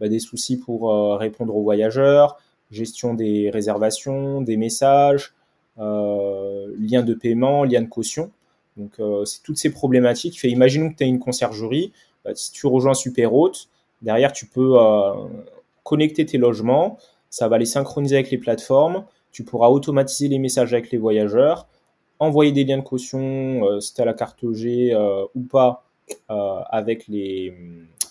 bah, 0.00 0.08
des 0.08 0.18
soucis 0.18 0.58
pour 0.58 1.18
répondre 1.18 1.56
aux 1.56 1.62
voyageurs, 1.62 2.38
gestion 2.70 3.14
des 3.14 3.50
réservations, 3.50 4.40
des 4.40 4.56
messages, 4.56 5.34
liens 5.76 7.02
de 7.02 7.14
paiement, 7.14 7.64
liens 7.64 7.82
de 7.82 7.88
caution. 7.88 8.30
Donc, 8.76 9.00
c'est 9.24 9.42
toutes 9.42 9.58
ces 9.58 9.70
problématiques. 9.70 10.42
Imaginons 10.44 10.90
que 10.90 10.96
tu 10.96 11.04
as 11.04 11.06
une 11.06 11.18
conciergerie, 11.18 11.92
bah, 12.24 12.32
si 12.34 12.52
tu 12.52 12.66
rejoins 12.66 12.94
Superhôte, 12.94 13.68
derrière, 14.02 14.32
tu 14.32 14.46
peux 14.46 14.78
euh, 14.78 15.12
connecter 15.84 16.26
tes 16.26 16.38
logements, 16.38 16.98
ça 17.30 17.48
va 17.48 17.58
les 17.58 17.64
synchroniser 17.64 18.16
avec 18.16 18.30
les 18.30 18.38
plateformes, 18.38 19.04
tu 19.32 19.44
pourras 19.44 19.68
automatiser 19.68 20.28
les 20.28 20.38
messages 20.38 20.72
avec 20.72 20.90
les 20.90 20.98
voyageurs, 20.98 21.68
envoyer 22.18 22.52
des 22.52 22.64
liens 22.64 22.78
de 22.78 22.82
caution 22.82 23.64
euh, 23.64 23.80
si 23.80 23.94
tu 23.94 24.00
as 24.00 24.04
la 24.04 24.14
carte 24.14 24.52
G 24.52 24.92
euh, 24.92 25.24
ou 25.34 25.42
pas 25.42 25.84
euh, 26.30 26.60
avec 26.68 27.08
les 27.08 27.54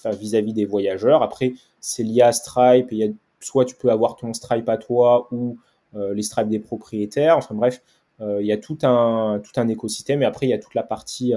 vis-à-vis 0.06 0.54
des 0.54 0.66
voyageurs. 0.66 1.22
Après, 1.24 1.54
c'est 1.82 2.04
lié 2.04 2.22
à 2.22 2.32
Stripe, 2.32 2.92
et 2.94 3.14
soit 3.42 3.66
tu 3.66 3.76
peux 3.76 3.92
avoir 3.92 4.16
ton 4.16 4.34
Stripe 4.34 4.68
à 4.70 4.78
toi 4.78 5.28
ou 5.32 5.58
les 5.94 6.22
Stripe 6.22 6.48
des 6.48 6.60
propriétaires. 6.60 7.38
Enfin 7.38 7.56
bref, 7.56 7.82
il 8.22 8.46
y 8.46 8.54
a 8.54 8.58
tout 8.58 8.78
un, 8.84 9.42
tout 9.44 9.60
un 9.60 9.68
écosystème 9.68 10.22
et 10.22 10.26
après 10.26 10.46
il 10.46 10.50
y 10.50 10.54
a 10.54 10.58
toute 10.58 10.76
la 10.76 10.84
partie 10.84 11.34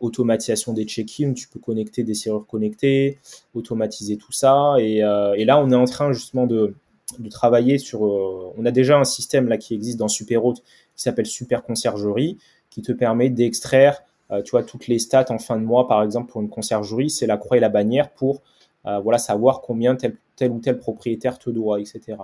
automatisation 0.00 0.72
des 0.72 0.84
check-in, 0.84 1.34
tu 1.34 1.48
peux 1.48 1.60
connecter 1.60 2.02
des 2.02 2.14
serrures 2.14 2.46
connectées, 2.46 3.18
automatiser 3.54 4.16
tout 4.16 4.32
ça. 4.32 4.74
Et, 4.80 4.96
et, 4.96 5.44
là, 5.44 5.60
on 5.60 5.70
est 5.70 5.76
en 5.76 5.84
train 5.84 6.12
justement 6.12 6.46
de, 6.46 6.74
de 7.18 7.28
travailler 7.28 7.78
sur. 7.78 8.06
Euh, 8.06 8.52
on 8.56 8.64
a 8.64 8.70
déjà 8.70 8.98
un 8.98 9.04
système 9.04 9.48
là 9.48 9.58
qui 9.58 9.74
existe 9.74 9.98
dans 9.98 10.08
SuperHost 10.08 10.62
qui 10.94 11.02
s'appelle 11.02 11.26
Super 11.26 11.62
Conciergerie, 11.62 12.38
qui 12.70 12.82
te 12.82 12.92
permet 12.92 13.30
d'extraire, 13.30 14.02
euh, 14.30 14.42
tu 14.42 14.52
vois, 14.52 14.62
toutes 14.62 14.86
les 14.86 14.98
stats 14.98 15.26
en 15.30 15.38
fin 15.38 15.58
de 15.58 15.64
mois, 15.64 15.86
par 15.86 16.02
exemple 16.02 16.30
pour 16.30 16.40
une 16.40 16.48
conciergerie, 16.48 17.10
c'est 17.10 17.26
la 17.26 17.36
croix 17.36 17.56
et 17.56 17.60
la 17.60 17.68
bannière 17.68 18.10
pour 18.10 18.42
euh, 18.86 19.18
savoir 19.18 19.60
combien 19.60 19.96
tel, 19.96 20.16
ou 20.50 20.60
tel 20.60 20.78
propriétaire 20.78 21.38
te 21.38 21.50
doit, 21.50 21.80
etc. 21.80 22.16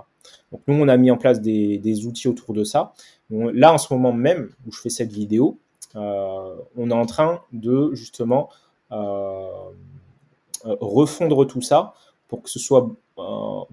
Donc 0.51 0.61
nous, 0.67 0.75
on 0.75 0.87
a 0.87 0.97
mis 0.97 1.11
en 1.11 1.17
place 1.17 1.41
des, 1.41 2.05
outils 2.05 2.27
autour 2.27 2.53
de 2.53 2.63
ça. 2.63 2.93
là, 3.29 3.73
en 3.73 3.77
ce 3.77 3.93
moment 3.93 4.13
même 4.13 4.49
où 4.67 4.71
je 4.71 4.79
fais 4.79 4.89
cette 4.89 5.11
vidéo, 5.11 5.57
on 5.95 6.89
est 6.89 6.93
en 6.93 7.05
train 7.05 7.41
de 7.51 7.91
justement 7.93 8.49
refondre 10.63 11.45
tout 11.47 11.61
ça 11.61 11.93
pour 12.27 12.41
que 12.41 12.49
ce 12.49 12.59
soit 12.59 12.89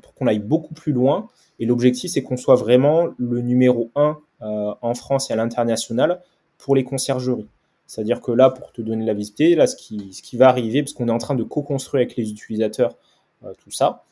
pour 0.03 0.15
qu'on 0.15 0.27
aille 0.27 0.39
beaucoup 0.39 0.75
plus 0.75 0.93
loin. 0.93 1.29
Et 1.59 1.67
l'objectif, 1.67 2.11
c'est 2.11 2.23
qu'on 2.23 2.37
soit 2.37 2.55
vraiment 2.55 3.09
le 3.19 3.41
numéro 3.41 3.91
un 3.95 4.19
euh, 4.43 4.75
en 4.81 4.95
France 4.95 5.31
et 5.31 5.33
à 5.33 5.37
l'international 5.37 6.23
pour 6.59 6.75
les 6.77 6.85
conciergeries. 6.85 7.49
C'est-à-dire 7.87 8.21
que 8.21 8.33
là, 8.33 8.51
pour 8.51 8.73
te 8.73 8.83
donner 8.83 9.05
la 9.05 9.15
visibilité, 9.15 9.55
là, 9.55 9.67
ce 9.67 9.77
qui, 9.77 10.13
ce 10.13 10.23
qui 10.23 10.37
va 10.37 10.49
arriver, 10.49 10.83
parce 10.83 10.93
qu'on 10.93 11.09
est 11.09 11.13
en 11.13 11.19
train 11.19 11.35
de 11.35 11.43
co-construire 11.43 12.03
avec 12.03 12.17
les 12.17 12.31
utilisateurs 12.31 12.97
euh, 13.45 13.53
tout 13.63 13.71
ça, 13.71 14.05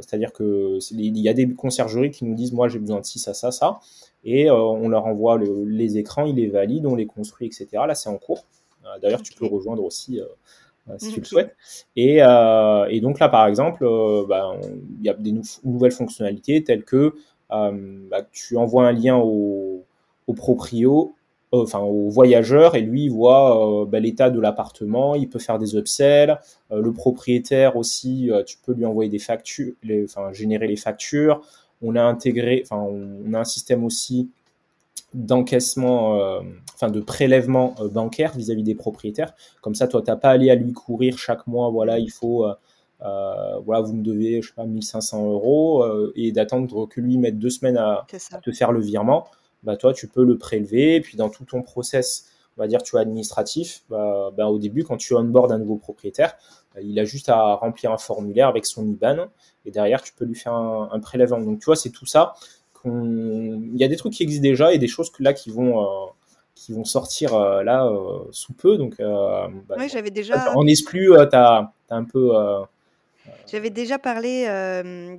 c'est-à-dire 0.00 0.32
que 0.32 0.78
il 0.92 1.18
y 1.18 1.28
a 1.28 1.34
des 1.34 1.46
conciergeries 1.52 2.10
qui 2.10 2.24
nous 2.24 2.34
disent, 2.34 2.54
moi, 2.54 2.68
j'ai 2.68 2.78
besoin 2.78 3.00
de 3.00 3.04
ci, 3.04 3.18
ça, 3.18 3.34
ça, 3.34 3.50
ça, 3.50 3.80
et 4.24 4.50
on 4.50 4.88
leur 4.88 5.04
envoie 5.04 5.38
les 5.38 5.98
écrans, 5.98 6.24
ils 6.24 6.36
les 6.36 6.46
valident, 6.46 6.86
on 6.86 6.94
les 6.94 7.04
construit, 7.04 7.46
etc. 7.46 7.68
Là, 7.86 7.94
c'est 7.94 8.08
en 8.08 8.16
cours. 8.16 8.46
D'ailleurs, 9.02 9.20
tu 9.20 9.34
peux 9.34 9.44
rejoindre 9.44 9.84
aussi 9.84 10.22
euh, 10.88 10.94
si 10.98 11.12
tu 11.12 11.20
le 11.20 11.26
souhaites. 11.26 11.56
Et, 11.96 12.18
euh, 12.22 12.86
et, 12.88 13.00
donc 13.00 13.18
là, 13.18 13.28
par 13.28 13.46
exemple, 13.46 13.84
euh, 13.84 14.24
bah, 14.28 14.52
il 14.98 15.04
y 15.04 15.08
a 15.08 15.14
des 15.14 15.34
nouvelles 15.64 15.92
fonctionnalités 15.92 16.62
telles 16.62 16.84
que 16.84 17.14
bah, 17.48 18.22
tu 18.32 18.56
envoies 18.56 18.86
un 18.86 18.92
lien 18.92 19.16
au, 19.16 19.84
au 20.26 20.32
proprio, 20.34 21.14
enfin 21.52 21.78
au 21.80 22.08
voyageur, 22.08 22.74
et 22.74 22.80
lui 22.80 23.04
il 23.04 23.10
voit 23.10 23.86
bah, 23.88 24.00
l'état 24.00 24.30
de 24.30 24.40
l'appartement, 24.40 25.14
il 25.14 25.28
peut 25.28 25.38
faire 25.38 25.58
des 25.58 25.76
upsells. 25.76 26.38
le 26.70 26.92
propriétaire 26.92 27.76
aussi, 27.76 28.30
tu 28.46 28.58
peux 28.58 28.74
lui 28.74 28.84
envoyer 28.84 29.08
des 29.08 29.20
factures, 29.20 29.74
enfin 30.04 30.32
générer 30.32 30.66
les 30.66 30.76
factures. 30.76 31.40
On 31.82 31.94
a 31.94 32.02
intégré, 32.02 32.62
enfin 32.64 32.82
on 32.82 33.32
a 33.32 33.38
un 33.38 33.44
système 33.44 33.84
aussi 33.84 34.28
d'encaissement, 35.14 36.20
euh, 36.20 36.40
enfin 36.74 36.90
de 36.90 37.00
prélèvement 37.00 37.74
euh, 37.80 37.88
bancaire 37.88 38.32
vis-à-vis 38.36 38.62
des 38.62 38.74
propriétaires. 38.74 39.34
Comme 39.62 39.74
ça, 39.74 39.88
toi, 39.88 40.02
tu 40.02 40.10
n'as 40.10 40.16
pas 40.16 40.28
à 40.28 40.32
aller 40.32 40.50
à 40.50 40.54
lui 40.54 40.72
courir 40.72 41.18
chaque 41.18 41.46
mois, 41.46 41.70
voilà, 41.70 41.98
il 41.98 42.10
faut, 42.10 42.44
euh, 42.44 42.54
voilà, 43.64 43.80
vous 43.82 43.94
me 43.94 44.02
devez, 44.02 44.42
je 44.42 44.48
sais 44.48 44.54
pas, 44.54 44.66
1500 44.66 45.30
euros, 45.30 45.84
et 46.14 46.32
d'attendre 46.32 46.86
que 46.86 47.00
lui 47.00 47.18
mette 47.18 47.38
deux 47.38 47.50
semaines 47.50 47.78
à, 47.78 48.06
te 48.42 48.52
faire 48.52 48.72
le 48.72 48.80
virement. 48.80 49.26
Bah, 49.62 49.76
toi, 49.76 49.92
tu 49.92 50.06
peux 50.06 50.24
le 50.24 50.38
prélever, 50.38 50.96
et 50.96 51.00
puis 51.00 51.16
dans 51.16 51.28
tout 51.28 51.44
ton 51.44 51.62
process, 51.62 52.26
on 52.56 52.62
va 52.62 52.68
dire, 52.68 52.82
tu 52.82 52.96
as 52.96 53.00
administratif, 53.00 53.82
bah, 53.88 54.30
bah, 54.36 54.46
au 54.48 54.58
début, 54.58 54.84
quand 54.84 54.96
tu 54.96 55.14
onboard 55.14 55.52
un 55.52 55.58
nouveau 55.58 55.76
propriétaire, 55.76 56.36
bah, 56.74 56.80
il 56.82 56.98
a 56.98 57.04
juste 57.04 57.28
à 57.28 57.54
remplir 57.54 57.92
un 57.92 57.98
formulaire 57.98 58.48
avec 58.48 58.66
son 58.66 58.86
IBAN, 58.86 59.26
et 59.64 59.70
derrière, 59.70 60.02
tu 60.02 60.12
peux 60.12 60.24
lui 60.24 60.34
faire 60.34 60.52
un, 60.52 60.88
un 60.92 61.00
prélèvement. 61.00 61.40
Donc, 61.40 61.60
tu 61.60 61.66
vois, 61.66 61.76
c'est 61.76 61.90
tout 61.90 62.06
ça 62.06 62.34
il 62.86 63.76
y 63.76 63.84
a 63.84 63.88
des 63.88 63.96
trucs 63.96 64.12
qui 64.12 64.22
existent 64.22 64.42
déjà 64.42 64.72
et 64.72 64.78
des 64.78 64.88
choses 64.88 65.10
que, 65.10 65.22
là 65.22 65.32
qui 65.32 65.50
vont 65.50 65.82
euh, 65.82 66.06
qui 66.54 66.72
vont 66.72 66.84
sortir 66.84 67.34
euh, 67.34 67.62
là 67.62 67.86
euh, 67.86 68.20
sous 68.30 68.52
peu. 68.52 68.78
Donc, 68.78 68.96
bah, 68.98 69.48
j'avais 69.88 70.10
déjà. 70.10 70.54
En 70.54 70.66
exclu, 70.66 71.12
tu 71.30 71.36
as, 71.36 71.72
un 71.90 72.04
peu. 72.04 72.32
J'avais 73.50 73.70
déjà 73.70 73.98
parlé 73.98 74.46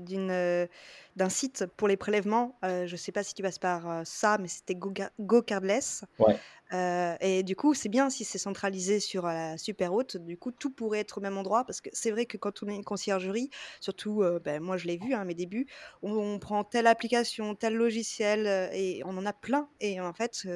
d'une 0.06 0.68
d'un 1.16 1.30
site 1.30 1.66
pour 1.78 1.88
les 1.88 1.98
prélèvements. 1.98 2.56
je 2.64 2.92
ne 2.92 2.98
sais 2.98 3.12
pas 3.12 3.24
si 3.24 3.34
tu 3.34 3.42
passes 3.42 3.60
par 3.60 4.02
ça, 4.06 4.38
mais 4.40 4.48
c'était 4.48 4.76
Go, 4.76 4.94
Go 5.20 5.42
Cardless. 5.42 6.04
Ouais. 6.20 6.38
Euh, 6.74 7.16
et 7.22 7.44
du 7.44 7.56
coup, 7.56 7.74
c'est 7.74 7.90
bien 7.90 8.10
si 8.10 8.24
c'est 8.24 8.38
centralisé 8.38 9.00
sur 9.00 9.26
la 9.26 9.58
super 9.58 9.94
haute. 9.94 10.18
Du 10.18 10.38
coup, 10.38 10.52
tout 10.52 10.70
pourrait 10.70 11.00
être 11.00 11.20
au 11.20 11.22
même 11.22 11.38
endroit 11.38 11.64
parce 11.66 11.82
que 11.82 11.90
c'est 11.94 12.12
vrai 12.12 12.26
que 12.26 12.38
quand 12.38 12.64
on 12.64 12.68
est 12.68 12.76
une 12.76 12.84
conciergerie, 12.84 13.50
surtout, 13.80 14.24
ben, 14.44 14.62
moi 14.62 14.78
je 14.78 14.88
l'ai 14.88 14.98
vu 14.98 15.14
à 15.14 15.22
hein, 15.22 15.26
mes 15.26 15.34
débuts, 15.34 15.68
on, 16.02 16.40
prend 16.40 16.64
telle 16.64 16.88
application, 16.88 17.56
tel 17.56 17.76
logiciel 17.76 18.70
et 18.74 19.02
on 19.06 19.18
en 19.18 19.26
a 19.26 19.34
plein. 19.34 19.70
Et 19.80 20.00
en 20.02 20.14
fait, 20.14 20.48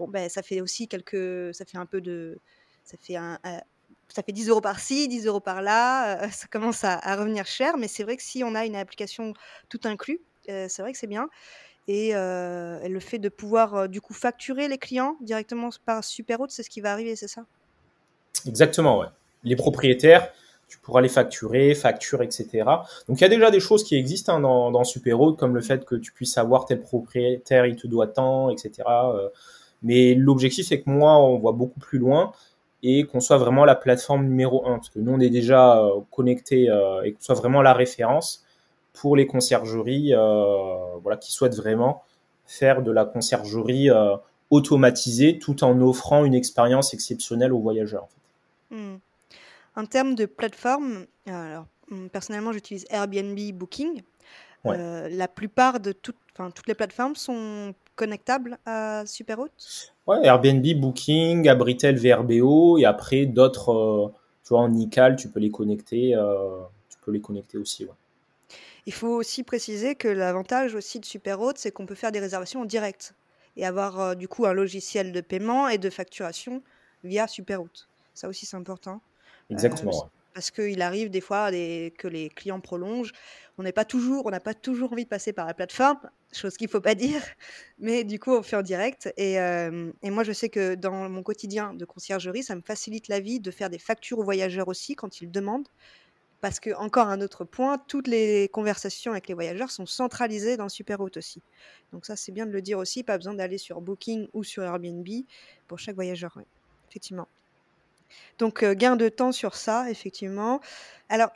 ben, 0.00 0.28
ça 0.28 0.42
fait 0.42 0.60
aussi 0.60 0.88
quelques. 0.88 1.54
Ça 1.54 1.64
fait 1.64 1.78
un 1.78 1.86
peu 1.86 2.00
de. 2.00 2.38
Ça 2.84 2.96
fait 2.96 3.16
ça 4.08 4.22
fait 4.22 4.32
10 4.32 4.48
euros 4.48 4.60
par-ci, 4.60 5.08
10 5.08 5.26
euros 5.26 5.40
par-là, 5.40 6.28
ça 6.32 6.46
commence 6.48 6.84
à, 6.84 6.98
revenir 7.16 7.46
cher, 7.46 7.76
mais 7.76 7.88
c'est 7.88 8.02
vrai 8.02 8.16
que 8.16 8.22
si 8.22 8.42
on 8.44 8.54
a 8.54 8.64
une 8.64 8.76
application 8.76 9.34
tout 9.68 9.80
inclus, 9.84 10.20
c'est 10.46 10.78
vrai 10.78 10.92
que 10.92 10.98
c'est 10.98 11.06
bien. 11.06 11.28
Et, 11.88 12.12
le 12.12 13.00
fait 13.00 13.18
de 13.18 13.28
pouvoir 13.28 13.88
du 13.88 14.00
coup 14.00 14.14
facturer 14.14 14.68
les 14.68 14.78
clients 14.78 15.16
directement 15.20 15.70
par 15.84 16.04
Superhaute, 16.04 16.50
c'est 16.50 16.62
ce 16.62 16.70
qui 16.70 16.80
va 16.80 16.92
arriver, 16.92 17.16
c'est 17.16 17.28
ça? 17.28 17.44
Exactement, 18.46 18.98
ouais. 18.98 19.06
Les 19.42 19.56
propriétaires, 19.56 20.30
tu 20.68 20.78
pourras 20.78 21.00
les 21.00 21.08
facturer, 21.08 21.74
facture, 21.74 22.22
etc. 22.22 22.64
Donc 23.08 23.18
il 23.18 23.22
y 23.22 23.24
a 23.24 23.28
déjà 23.28 23.50
des 23.50 23.60
choses 23.60 23.84
qui 23.84 23.96
existent 23.96 24.36
hein, 24.36 24.40
dans, 24.40 24.70
dans 24.70 24.82
comme 25.36 25.54
le 25.54 25.62
fait 25.62 25.84
que 25.84 25.94
tu 25.94 26.12
puisses 26.12 26.34
savoir 26.34 26.66
tel 26.66 26.82
propriétaire, 26.82 27.64
il 27.66 27.76
te 27.76 27.86
doit 27.86 28.06
tant, 28.06 28.50
etc. 28.50 28.82
mais 29.82 30.14
l'objectif, 30.14 30.66
c'est 30.66 30.82
que 30.82 30.90
moi, 30.90 31.16
on 31.16 31.38
voit 31.38 31.52
beaucoup 31.52 31.80
plus 31.80 31.98
loin 31.98 32.32
et 32.82 33.04
qu'on 33.04 33.20
soit 33.20 33.38
vraiment 33.38 33.64
la 33.64 33.74
plateforme 33.74 34.26
numéro 34.26 34.66
un, 34.66 34.76
parce 34.76 34.90
que 34.90 34.98
nous, 34.98 35.12
on 35.12 35.20
est 35.20 35.30
déjà 35.30 35.82
connecté 36.10 36.64
et 37.04 37.12
qu'on 37.12 37.20
soit 37.20 37.34
vraiment 37.34 37.62
la 37.62 37.72
référence 37.72 38.44
pour 39.00 39.16
les 39.16 39.26
conciergeries 39.26 40.12
euh, 40.12 40.96
voilà, 41.02 41.16
qui 41.16 41.30
souhaitent 41.30 41.56
vraiment 41.56 42.02
faire 42.46 42.82
de 42.82 42.90
la 42.90 43.04
conciergerie 43.04 43.90
euh, 43.90 44.16
automatisée 44.50 45.38
tout 45.38 45.62
en 45.62 45.80
offrant 45.80 46.24
une 46.24 46.34
expérience 46.34 46.94
exceptionnelle 46.94 47.52
aux 47.52 47.60
voyageurs. 47.60 48.08
En, 48.72 48.76
hmm. 49.76 49.86
termes 49.86 50.14
de 50.14 50.26
plateforme, 50.26 51.06
alors, 51.26 51.66
hmm, 51.90 52.08
personnellement 52.08 52.52
j'utilise 52.52 52.86
Airbnb 52.90 53.38
Booking. 53.54 54.02
Euh, 54.66 55.08
la 55.08 55.28
plupart 55.28 55.78
de 55.80 55.92
toutes, 55.92 56.16
toutes 56.54 56.66
les 56.66 56.74
plateformes 56.74 57.14
sont 57.14 57.74
connectables 57.94 58.58
à 58.66 59.04
Superhot 59.06 59.48
Ouais, 60.06 60.26
Airbnb, 60.26 60.66
Booking, 60.78 61.48
Abritel, 61.48 61.96
VRBO 61.96 62.76
et 62.76 62.84
après 62.84 63.24
d'autres, 63.24 64.12
tu 64.42 64.48
vois, 64.50 64.60
en 64.60 64.68
Nical, 64.68 65.16
tu 65.16 65.28
peux 65.28 65.40
les 65.40 65.50
connecter, 65.50 66.14
tu 66.90 66.98
peux 67.02 67.12
les 67.12 67.20
connecter 67.20 67.56
aussi. 67.56 67.84
Ouais. 67.84 67.92
Il 68.88 68.94
faut 68.94 69.08
aussi 69.08 69.42
préciser 69.42 69.96
que 69.96 70.08
l'avantage 70.08 70.74
aussi 70.74 70.98
de 70.98 71.04
Superhaute, 71.04 71.58
c'est 71.58 71.70
qu'on 71.70 71.84
peut 71.84 71.94
faire 71.94 72.10
des 72.10 72.20
réservations 72.20 72.62
en 72.62 72.64
direct 72.64 73.12
et 73.54 73.66
avoir 73.66 74.00
euh, 74.00 74.14
du 74.14 74.28
coup 74.28 74.46
un 74.46 74.54
logiciel 74.54 75.12
de 75.12 75.20
paiement 75.20 75.68
et 75.68 75.76
de 75.76 75.90
facturation 75.90 76.62
via 77.04 77.26
Superhaute. 77.26 77.86
Ça 78.14 78.28
aussi, 78.28 78.46
c'est 78.46 78.56
important. 78.56 79.02
Exactement. 79.50 79.90
Euh, 79.94 80.08
parce 80.32 80.50
qu'il 80.50 80.80
arrive 80.80 81.10
des 81.10 81.20
fois 81.20 81.50
que 81.50 82.08
les 82.08 82.30
clients 82.30 82.60
prolongent. 82.60 83.12
On 83.58 83.62
n'est 83.62 83.72
pas 83.72 83.84
toujours, 83.84 84.24
on 84.24 84.30
n'a 84.30 84.40
pas 84.40 84.54
toujours 84.54 84.94
envie 84.94 85.04
de 85.04 85.10
passer 85.10 85.34
par 85.34 85.44
la 85.44 85.52
plateforme, 85.52 86.00
chose 86.32 86.56
qu'il 86.56 86.68
ne 86.68 86.70
faut 86.70 86.80
pas 86.80 86.94
dire, 86.94 87.20
mais 87.78 88.04
du 88.04 88.18
coup, 88.18 88.30
on 88.30 88.42
fait 88.42 88.56
en 88.56 88.62
direct. 88.62 89.12
Et, 89.18 89.38
euh, 89.38 89.92
et, 90.02 90.10
moi, 90.10 90.24
je 90.24 90.32
sais 90.32 90.48
que 90.48 90.76
dans 90.76 91.10
mon 91.10 91.22
quotidien 91.22 91.74
de 91.74 91.84
conciergerie, 91.84 92.42
ça 92.42 92.56
me 92.56 92.62
facilite 92.62 93.08
la 93.08 93.20
vie 93.20 93.38
de 93.38 93.50
faire 93.50 93.68
des 93.68 93.78
factures 93.78 94.18
aux 94.18 94.24
voyageurs 94.24 94.68
aussi 94.68 94.94
quand 94.94 95.20
ils 95.20 95.30
demandent. 95.30 95.68
Parce 96.40 96.60
que, 96.60 96.70
encore 96.76 97.08
un 97.08 97.20
autre 97.20 97.44
point, 97.44 97.78
toutes 97.78 98.06
les 98.06 98.48
conversations 98.48 99.12
avec 99.12 99.26
les 99.28 99.34
voyageurs 99.34 99.70
sont 99.70 99.86
centralisées 99.86 100.56
dans 100.56 100.68
Superhot 100.68 101.10
aussi. 101.16 101.42
Donc 101.92 102.06
ça, 102.06 102.14
c'est 102.14 102.30
bien 102.30 102.46
de 102.46 102.52
le 102.52 102.62
dire 102.62 102.78
aussi, 102.78 103.02
pas 103.02 103.16
besoin 103.16 103.34
d'aller 103.34 103.58
sur 103.58 103.80
Booking 103.80 104.28
ou 104.34 104.44
sur 104.44 104.62
Airbnb 104.62 105.06
pour 105.66 105.78
chaque 105.78 105.96
voyageur, 105.96 106.38
effectivement. 106.88 107.26
Donc, 108.38 108.62
euh, 108.62 108.74
gain 108.74 108.96
de 108.96 109.08
temps 109.08 109.32
sur 109.32 109.54
ça, 109.56 109.90
effectivement. 109.90 110.60
Alors, 111.08 111.30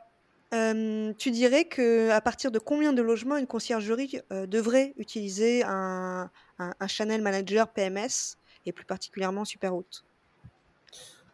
tu 1.18 1.30
dirais 1.30 1.64
que 1.64 2.10
à 2.10 2.20
partir 2.20 2.50
de 2.50 2.58
combien 2.58 2.92
de 2.92 3.00
logements 3.00 3.38
une 3.38 3.46
conciergerie 3.46 4.20
euh, 4.32 4.46
devrait 4.46 4.92
utiliser 4.98 5.62
un, 5.64 6.30
channel 6.86 7.22
manager 7.22 7.68
PMS 7.68 8.36
et 8.66 8.72
plus 8.72 8.84
particulièrement 8.84 9.44
Superhot 9.44 9.86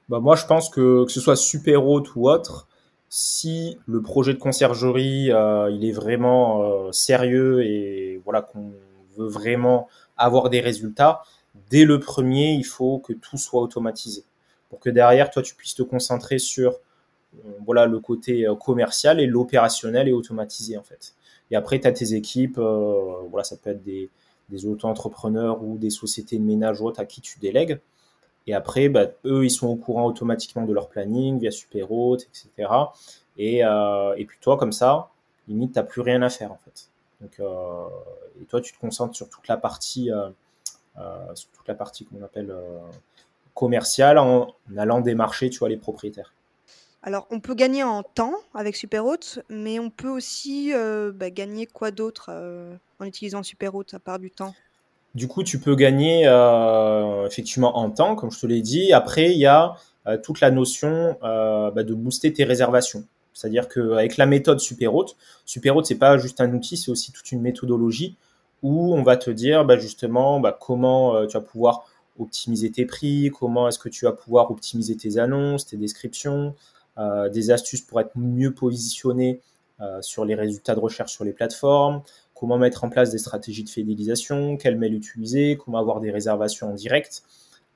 bah 0.08 0.20
Moi, 0.20 0.36
je 0.36 0.46
pense 0.46 0.70
que 0.70 1.04
que 1.04 1.10
ce 1.10 1.20
soit 1.20 1.36
Superhot 1.36 2.04
ou 2.14 2.30
autre, 2.30 2.68
si 3.08 3.78
le 3.86 4.02
projet 4.02 4.34
de 4.34 4.38
conciergerie 4.38 5.32
euh, 5.32 5.70
il 5.70 5.84
est 5.84 5.92
vraiment 5.92 6.62
euh, 6.62 6.92
sérieux 6.92 7.64
et 7.64 8.20
voilà 8.24 8.42
qu'on 8.42 8.72
veut 9.16 9.28
vraiment 9.28 9.88
avoir 10.16 10.50
des 10.50 10.60
résultats, 10.60 11.22
dès 11.70 11.84
le 11.84 12.00
premier, 12.00 12.52
il 12.52 12.64
faut 12.64 12.98
que 12.98 13.12
tout 13.12 13.38
soit 13.38 13.62
automatisé 13.62 14.24
pour 14.68 14.80
que 14.80 14.90
derrière 14.90 15.30
toi 15.30 15.42
tu 15.42 15.54
puisses 15.54 15.74
te 15.74 15.82
concentrer 15.82 16.38
sur 16.38 16.72
euh, 16.72 17.50
voilà 17.64 17.86
le 17.86 17.98
côté 18.00 18.46
commercial 18.60 19.20
et 19.20 19.26
l'opérationnel 19.26 20.08
est 20.08 20.12
automatisé 20.12 20.76
en 20.76 20.82
fait. 20.82 21.14
Et 21.50 21.56
après 21.56 21.80
tu 21.80 21.86
as 21.86 21.92
tes 21.92 22.14
équipes 22.14 22.58
voilà 22.58 23.44
ça 23.44 23.56
peut 23.56 23.70
être 23.70 23.82
des 23.82 24.10
des 24.50 24.66
auto-entrepreneurs 24.66 25.62
ou 25.62 25.76
des 25.76 25.90
sociétés 25.90 26.38
de 26.38 26.42
ménage 26.42 26.80
ou 26.80 26.86
autres 26.86 27.00
à 27.00 27.04
qui 27.04 27.20
tu 27.20 27.38
délègues. 27.38 27.80
Et 28.48 28.54
après, 28.54 28.88
bah, 28.88 29.08
eux, 29.26 29.44
ils 29.44 29.50
sont 29.50 29.66
au 29.66 29.76
courant 29.76 30.06
automatiquement 30.06 30.64
de 30.64 30.72
leur 30.72 30.88
planning 30.88 31.38
via 31.38 31.50
Superhôte, 31.50 32.22
etc. 32.22 32.72
Et, 33.36 33.62
euh, 33.62 34.14
et 34.16 34.24
puis 34.24 34.38
toi, 34.40 34.56
comme 34.56 34.72
ça, 34.72 35.10
limite, 35.48 35.74
tu 35.74 35.78
n'as 35.78 35.84
plus 35.84 36.00
rien 36.00 36.22
à 36.22 36.30
faire 36.30 36.50
en 36.50 36.58
fait. 36.64 36.88
Donc, 37.20 37.38
euh, 37.40 37.84
et 38.40 38.46
toi, 38.46 38.62
tu 38.62 38.72
te 38.72 38.78
concentres 38.78 39.14
sur 39.14 39.28
toute 39.28 39.46
la 39.48 39.58
partie, 39.58 40.10
euh, 40.10 40.30
sur 41.34 41.50
toute 41.50 41.68
la 41.68 41.74
partie 41.74 42.06
qu'on 42.06 42.22
appelle 42.24 42.56
commerciale 43.52 44.16
en, 44.16 44.54
allant 44.78 45.02
démarcher, 45.02 45.50
tu 45.50 45.58
vois, 45.58 45.68
les 45.68 45.76
propriétaires. 45.76 46.32
Alors, 47.02 47.26
on 47.30 47.40
peut 47.40 47.54
gagner 47.54 47.84
en 47.84 48.02
temps 48.02 48.34
avec 48.54 48.76
Superhôte, 48.76 49.40
mais 49.50 49.78
on 49.78 49.90
peut 49.90 50.08
aussi 50.08 50.72
bah, 51.14 51.28
gagner 51.30 51.66
quoi 51.66 51.90
d'autre 51.90 52.30
en 52.98 53.04
utilisant 53.04 53.42
Superhôte 53.42 53.92
à 53.92 53.98
part 53.98 54.18
du 54.18 54.30
temps? 54.30 54.54
Du 55.18 55.26
coup, 55.28 55.42
tu 55.42 55.58
peux 55.58 55.74
gagner 55.74 56.22
euh, 56.26 57.26
effectivement 57.26 57.76
en 57.76 57.90
temps, 57.90 58.14
comme 58.14 58.30
je 58.30 58.38
te 58.38 58.46
l'ai 58.46 58.62
dit. 58.62 58.92
Après, 58.92 59.32
il 59.32 59.38
y 59.38 59.46
a 59.46 59.74
euh, 60.06 60.16
toute 60.16 60.40
la 60.40 60.50
notion 60.50 61.18
euh, 61.24 61.70
bah, 61.72 61.82
de 61.82 61.92
booster 61.92 62.32
tes 62.32 62.44
réservations. 62.44 63.04
C'est-à-dire 63.34 63.68
qu'avec 63.68 64.16
la 64.16 64.26
méthode 64.26 64.60
Superhôte, 64.60 65.16
Superhôte, 65.44 65.86
c'est 65.86 65.98
pas 65.98 66.18
juste 66.18 66.40
un 66.40 66.52
outil, 66.54 66.76
c'est 66.76 66.90
aussi 66.90 67.12
toute 67.12 67.30
une 67.32 67.42
méthodologie 67.42 68.16
où 68.62 68.94
on 68.94 69.02
va 69.02 69.16
te 69.16 69.30
dire 69.30 69.64
bah, 69.64 69.76
justement 69.76 70.40
bah, 70.40 70.56
comment 70.58 71.26
tu 71.26 71.34
vas 71.34 71.42
pouvoir 71.42 71.84
optimiser 72.18 72.70
tes 72.70 72.86
prix, 72.86 73.30
comment 73.36 73.68
est-ce 73.68 73.78
que 73.78 73.88
tu 73.88 74.04
vas 74.04 74.12
pouvoir 74.12 74.50
optimiser 74.50 74.96
tes 74.96 75.18
annonces, 75.18 75.66
tes 75.66 75.76
descriptions, 75.76 76.54
des 77.32 77.52
astuces 77.52 77.82
pour 77.82 78.00
être 78.00 78.10
mieux 78.16 78.52
positionné 78.52 79.40
sur 80.00 80.24
les 80.24 80.34
résultats 80.34 80.74
de 80.74 80.80
recherche 80.80 81.12
sur 81.12 81.24
les 81.24 81.32
plateformes, 81.32 82.02
comment 82.38 82.58
mettre 82.58 82.84
en 82.84 82.88
place 82.88 83.10
des 83.10 83.18
stratégies 83.18 83.64
de 83.64 83.68
fidélisation, 83.68 84.56
quel 84.56 84.76
mail 84.76 84.94
utiliser, 84.94 85.56
comment 85.56 85.78
avoir 85.78 86.00
des 86.00 86.10
réservations 86.10 86.68
en 86.70 86.74
direct, 86.74 87.24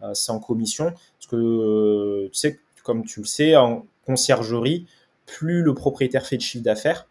euh, 0.03 0.15
sans 0.15 0.39
commission. 0.39 0.93
Parce 0.93 1.27
que, 1.29 1.37
euh, 1.37 2.29
tu 2.33 2.39
sais, 2.39 2.61
comme 2.85 3.05
tu 3.05 3.21
le 3.21 3.27
sais, 3.27 3.57
en 3.57 3.87
conciergerie, 4.07 4.87
plus 5.27 5.63
le 5.63 5.75
propriétaire 5.75 6.27
fait 6.27 6.37
de 6.37 6.43
chiffre 6.43 6.65
d'affaires 6.65 7.09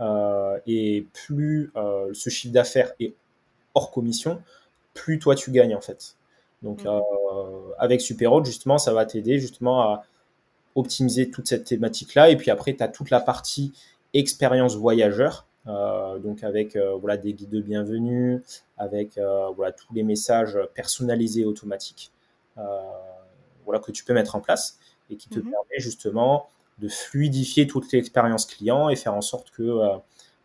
euh, 0.00 0.58
et 0.66 1.06
plus 1.12 1.72
ce 2.12 2.30
chiffre 2.30 2.52
d'affaires 2.52 2.92
est 3.00 3.14
hors 3.74 3.90
commission, 3.90 4.42
plus 4.92 5.18
toi 5.18 5.34
tu 5.34 5.50
gagnes 5.50 5.74
en 5.74 5.80
fait. 5.80 6.16
Donc 6.62 6.84
mmh. 6.84 7.00
avec 7.78 8.00
Superhot, 8.00 8.44
justement, 8.44 8.78
ça 8.78 8.92
va 8.92 9.06
t'aider 9.06 9.38
justement 9.38 9.80
à 9.80 10.04
optimiser 10.74 11.30
toute 11.30 11.48
cette 11.48 11.64
thématique-là. 11.64 12.30
Et 12.30 12.36
puis 12.36 12.50
après, 12.50 12.74
tu 12.74 12.82
as 12.82 12.88
toute 12.88 13.10
la 13.10 13.20
partie 13.20 13.72
expérience 14.12 14.76
voyageur 14.76 15.46
donc 15.66 16.42
avec 16.42 16.76
euh, 16.76 16.94
voilà 16.94 17.16
des 17.16 17.32
guides 17.32 17.50
de 17.50 17.60
bienvenue, 17.60 18.42
avec 18.76 19.18
euh, 19.18 19.48
voilà 19.56 19.72
tous 19.72 19.92
les 19.94 20.02
messages 20.02 20.58
personnalisés 20.74 21.44
automatiques, 21.44 22.12
voilà 22.56 23.80
que 23.80 23.90
tu 23.92 24.04
peux 24.04 24.12
mettre 24.12 24.36
en 24.36 24.40
place 24.40 24.78
et 25.10 25.16
qui 25.16 25.28
te 25.28 25.38
mhm. 25.38 25.50
permet 25.50 25.78
justement 25.78 26.48
de 26.78 26.88
fluidifier 26.88 27.66
toute 27.66 27.90
l'expérience 27.92 28.46
client 28.46 28.88
et 28.88 28.96
faire 28.96 29.14
en 29.14 29.20
sorte 29.20 29.50
que 29.50 29.80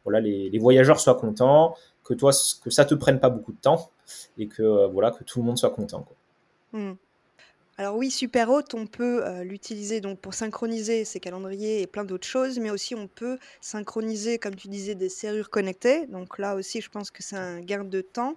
voilà 0.05 0.21
les, 0.21 0.57
voyageurs 0.59 0.99
soient 0.99 1.15
contents, 1.15 1.75
que 2.03 2.13
toi 2.13 2.31
que 2.63 2.69
ça 2.69 2.85
te 2.85 2.95
prenne 2.95 3.19
pas 3.19 3.29
beaucoup 3.29 3.51
de 3.51 3.59
temps 3.59 3.89
et 4.37 4.47
que 4.47 4.87
voilà 4.87 5.11
que 5.11 5.23
tout 5.23 5.39
le 5.39 5.45
monde 5.45 5.57
soit 5.57 5.71
content. 5.71 6.03
Quoi. 6.03 6.79
Hmm. 6.79 6.93
Alors 7.79 7.95
oui, 7.95 8.11
Superhot, 8.11 8.63
on 8.73 8.87
peut 8.87 9.25
euh, 9.25 9.45
l'utiliser 9.45 10.01
donc 10.01 10.19
pour 10.19 10.33
synchroniser 10.33 11.05
ses 11.05 11.21
calendriers 11.21 11.81
et 11.81 11.87
plein 11.87 12.03
d'autres 12.03 12.27
choses, 12.27 12.59
mais 12.59 12.71
aussi 12.71 12.93
on 12.93 13.07
peut 13.07 13.39
synchroniser, 13.61 14.37
comme 14.37 14.53
tu 14.55 14.67
disais, 14.67 14.95
des 14.95 15.07
serrures 15.07 15.49
connectées. 15.49 16.05
Donc 16.07 16.39
là 16.39 16.55
aussi, 16.55 16.81
je 16.81 16.89
pense 16.89 17.09
que 17.09 17.23
c'est 17.23 17.37
un 17.37 17.61
gain 17.61 17.85
de 17.85 18.01
temps 18.01 18.35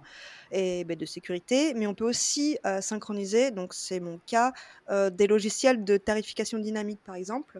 et 0.53 0.85
ben, 0.85 0.97
de 0.97 1.05
sécurité, 1.05 1.73
mais 1.73 1.87
on 1.87 1.93
peut 1.93 2.07
aussi 2.07 2.57
euh, 2.65 2.79
synchroniser, 2.79 3.51
donc 3.51 3.73
c'est 3.73 3.99
mon 3.99 4.17
cas, 4.25 4.53
euh, 4.89 5.09
des 5.09 5.27
logiciels 5.27 5.83
de 5.83 5.97
tarification 5.97 6.57
dynamique 6.57 7.01
par 7.03 7.15
exemple, 7.15 7.59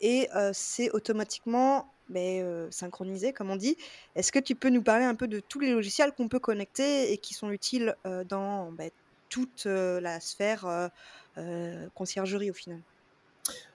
et 0.00 0.26
c'est 0.54 0.90
automatiquement 0.92 1.92
ben, 2.08 2.68
synchronisé, 2.70 3.34
comme 3.34 3.50
on 3.50 3.56
dit. 3.56 3.76
Est-ce 4.16 4.32
que 4.32 4.38
tu 4.38 4.54
peux 4.54 4.70
nous 4.70 4.82
parler 4.82 5.04
un 5.04 5.14
peu 5.14 5.28
de 5.28 5.38
tous 5.40 5.60
les 5.60 5.70
logiciels 5.70 6.12
qu'on 6.12 6.28
peut 6.28 6.38
connecter 6.38 7.12
et 7.12 7.18
qui 7.18 7.34
sont 7.34 7.50
utiles 7.50 7.94
dans 8.26 8.72
ben, 8.72 8.90
toute 9.30 9.64
la 9.64 10.20
sphère 10.20 10.90
conciergerie 11.94 12.50
au 12.50 12.54
final. 12.54 12.80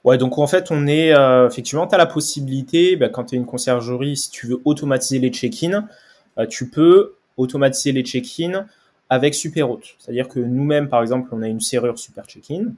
Ouais, 0.04 0.20
donc 0.20 0.38
en 0.38 0.46
fait, 0.46 0.68
on 0.70 0.86
est 0.86 1.14
effectivement, 1.48 1.88
tu 1.88 1.96
as 1.96 1.98
la 1.98 2.06
possibilité, 2.06 2.96
bah, 2.96 3.10
quand 3.10 3.26
tu 3.26 3.36
es 3.36 3.38
une 3.40 3.48
conciergerie, 3.48 4.16
si 4.16 4.30
tu 4.30 4.46
veux 4.46 4.62
automatiser 4.64 5.18
les 5.20 5.32
check-in, 5.32 5.88
tu 6.50 6.70
peux 6.70 7.16
automatiser 7.38 7.92
les 7.92 8.04
check-in 8.04 8.68
avec 9.10 9.34
Superhot. 9.34 9.82
C'est-à-dire 9.98 10.28
que 10.28 10.40
nous-mêmes, 10.40 10.90
par 10.90 11.02
exemple, 11.02 11.30
on 11.32 11.42
a 11.42 11.48
une 11.48 11.62
serrure 11.62 11.98
Super 11.98 12.26
Check-in 12.26 12.74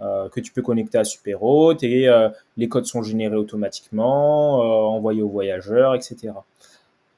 que 0.00 0.40
tu 0.40 0.52
peux 0.52 0.62
connecter 0.62 0.98
à 0.98 1.04
Superhot 1.04 1.74
et 1.82 2.08
les 2.56 2.68
codes 2.68 2.86
sont 2.86 3.02
générés 3.02 3.36
automatiquement, 3.36 4.94
envoyés 4.94 5.22
aux 5.22 5.28
voyageurs, 5.28 5.94
etc. 5.94 6.32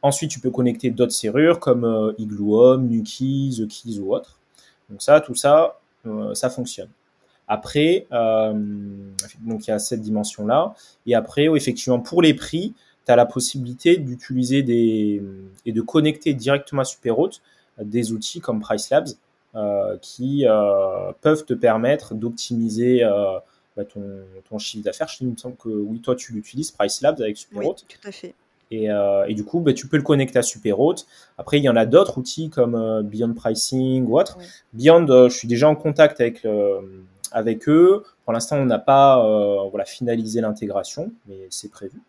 Ensuite, 0.03 0.31
tu 0.31 0.41
peux 0.41 0.51
connecter 0.51 0.91
d'autres 0.91 1.13
serrures 1.13 1.61
comme 1.61 2.15
Igloo 2.19 2.61
Home, 2.61 2.89
Nuki, 2.89 3.57
The 3.59 3.67
Keys 3.67 3.99
ou 4.01 4.15
autres. 4.15 4.39
Donc 4.91 5.03
ça, 5.03 5.21
tout 5.21 5.35
ça, 5.35 5.79
euh, 6.07 6.35
ça 6.35 6.51
fonctionne. 6.51 6.89
Après, 7.47 8.07
euh, 8.13 8.53
donc 9.41 9.67
il 9.67 9.71
y 9.71 9.73
a 9.73 9.79
cette 9.79 10.01
dimension-là. 10.01 10.75
Et 11.07 11.15
après, 11.15 11.45
effectivement, 11.45 12.01
pour 12.01 12.23
les 12.23 12.35
prix, 12.35 12.75
tu 13.05 13.13
as 13.13 13.17
la 13.17 13.27
possibilité 13.27 13.99
d'utiliser 13.99 14.63
des 14.63 15.23
et 15.67 15.73
de 15.73 15.81
connecter 15.83 16.33
directement 16.33 16.83
à 16.83 16.85
Superhot 16.85 17.31
des 17.79 18.13
outils 18.13 18.41
comme 18.41 18.61
PriceLabs 18.61 19.09
euh, 19.57 19.99
qui 20.01 20.47
peuvent 21.21 21.45
te 21.45 21.55
permettre 21.55 22.15
d'optimiser 22.15 23.03
bah, 23.77 23.85
ton, 23.85 24.59
chiffre 24.59 24.85
d'affaires. 24.85 25.09
Il 25.21 25.29
me 25.29 25.37
semble 25.37 25.57
que 25.57 25.69
oui, 25.69 26.01
toi 26.01 26.17
tu 26.17 26.33
l'utilises, 26.33 26.71
PriceLabs 26.71 27.21
avec 27.21 27.37
Superhot. 27.37 27.75
Oui, 27.75 27.85
tout 27.87 28.09
à 28.09 28.13
fait. 28.13 28.35
Euh, 28.73 29.25
et, 29.27 29.35
du 29.35 29.45
coup, 29.45 29.61
bah, 29.61 29.73
tu 29.73 29.87
peux 29.87 29.97
le 29.97 30.03
connecter 30.03 30.39
à 30.39 30.43
Superhot. 30.43 30.95
Après, 31.39 31.59
il 31.59 31.65
y 31.65 31.69
en 31.69 31.77
a 31.77 31.87
d'autres 31.87 32.19
outils 32.19 32.51
comme 32.51 32.75
euh, 32.75 33.03
Beyond 33.03 33.35
Pricing 33.35 34.07
ou 34.07 34.19
autre. 34.19 34.39
Beyond, 34.73 35.09
euh, 35.09 35.29
je 35.29 35.37
suis 35.37 35.49
déjà 35.49 35.69
en 35.69 35.77
contact 35.77 36.21
avec, 36.21 36.47
avec 37.33 37.69
eux. 37.69 38.05
Pour 38.25 38.33
l'instant, 38.33 38.57
on 38.57 38.65
n'a 38.65 38.79
pas 38.79 39.69
voilà, 39.71 39.85
finalisé 39.85 40.41
l'intégration, 40.41 41.13
mais 41.29 41.47
c'est 41.51 41.71
prévu. 41.71 42.01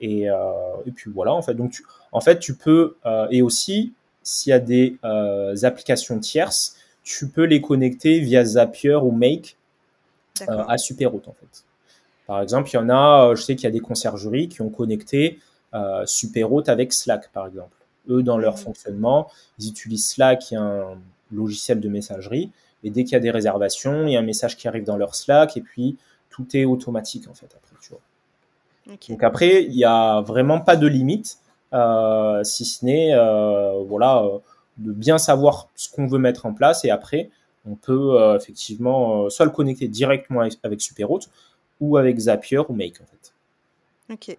Et, 0.00 0.22
et, 0.22 0.90
puis 0.94 1.10
voilà, 1.12 1.32
en 1.32 1.42
fait, 1.42 1.54
donc 1.54 1.70
tu, 1.70 1.84
en 2.10 2.20
fait, 2.20 2.38
tu 2.38 2.54
peux, 2.54 2.96
et 3.30 3.42
aussi, 3.42 3.92
s'il 4.22 4.50
y 4.50 4.54
a 4.54 4.58
des 4.58 4.96
applications 5.62 6.18
tierces, 6.18 6.76
tu 7.04 7.28
peux 7.28 7.44
les 7.44 7.60
connecter 7.60 8.20
via 8.20 8.44
Zapier 8.44 8.96
ou 8.96 9.10
Make 9.10 9.56
à 10.48 10.78
Superhot, 10.78 11.22
en 11.26 11.34
fait. 11.34 11.64
Par 12.26 12.40
exemple, 12.40 12.70
il 12.70 12.74
y 12.74 12.78
en 12.78 12.88
a, 12.88 13.34
je 13.34 13.42
sais 13.42 13.56
qu'il 13.56 13.64
y 13.64 13.66
a 13.66 13.72
des 13.72 13.80
conciergeries 13.80 14.48
qui 14.48 14.62
ont 14.62 14.70
connecté 14.70 15.38
euh, 15.74 16.04
Superhot 16.06 16.68
avec 16.68 16.92
Slack, 16.92 17.30
par 17.32 17.46
exemple. 17.46 17.76
Eux, 18.08 18.22
dans 18.22 18.38
leur 18.38 18.58
fonctionnement, 18.58 19.30
ils 19.58 19.68
utilisent 19.68 20.08
Slack, 20.08 20.40
qui 20.40 20.54
est 20.54 20.58
un 20.58 20.98
logiciel 21.30 21.80
de 21.80 21.88
messagerie, 21.88 22.50
et 22.84 22.90
dès 22.90 23.04
qu'il 23.04 23.12
y 23.12 23.16
a 23.16 23.20
des 23.20 23.30
réservations, 23.30 24.06
il 24.06 24.12
y 24.12 24.16
a 24.16 24.20
un 24.20 24.24
message 24.24 24.56
qui 24.56 24.68
arrive 24.68 24.84
dans 24.84 24.96
leur 24.96 25.14
Slack, 25.14 25.56
et 25.56 25.60
puis 25.60 25.96
tout 26.30 26.46
est 26.54 26.64
automatique, 26.64 27.28
en 27.28 27.34
fait, 27.34 27.46
après, 27.46 27.76
tu 27.80 27.90
vois. 27.90 28.00
Donc 29.08 29.22
après, 29.22 29.64
il 29.64 29.76
n'y 29.76 29.84
a 29.84 30.20
vraiment 30.22 30.60
pas 30.60 30.76
de 30.76 30.86
limite, 30.86 31.38
euh, 31.72 32.42
si 32.42 32.64
ce 32.64 32.84
n'est, 32.84 33.14
euh, 33.14 33.82
voilà, 33.86 34.24
de 34.78 34.92
bien 34.92 35.18
savoir 35.18 35.68
ce 35.76 35.88
qu'on 35.88 36.06
veut 36.06 36.18
mettre 36.18 36.44
en 36.44 36.52
place, 36.52 36.84
et 36.84 36.90
après, 36.90 37.30
on 37.64 37.76
peut 37.76 38.18
effectivement 38.36 39.30
soit 39.30 39.46
le 39.46 39.52
connecter 39.52 39.86
directement 39.86 40.40
avec, 40.40 40.58
avec 40.64 40.80
Superhot, 40.80 41.20
ou 41.80 41.96
avec 41.96 42.18
Zapier 42.18 42.58
ou 42.58 42.72
Make, 42.72 43.00
en 43.00 43.06
fait. 43.06 43.32
Ok. 44.12 44.38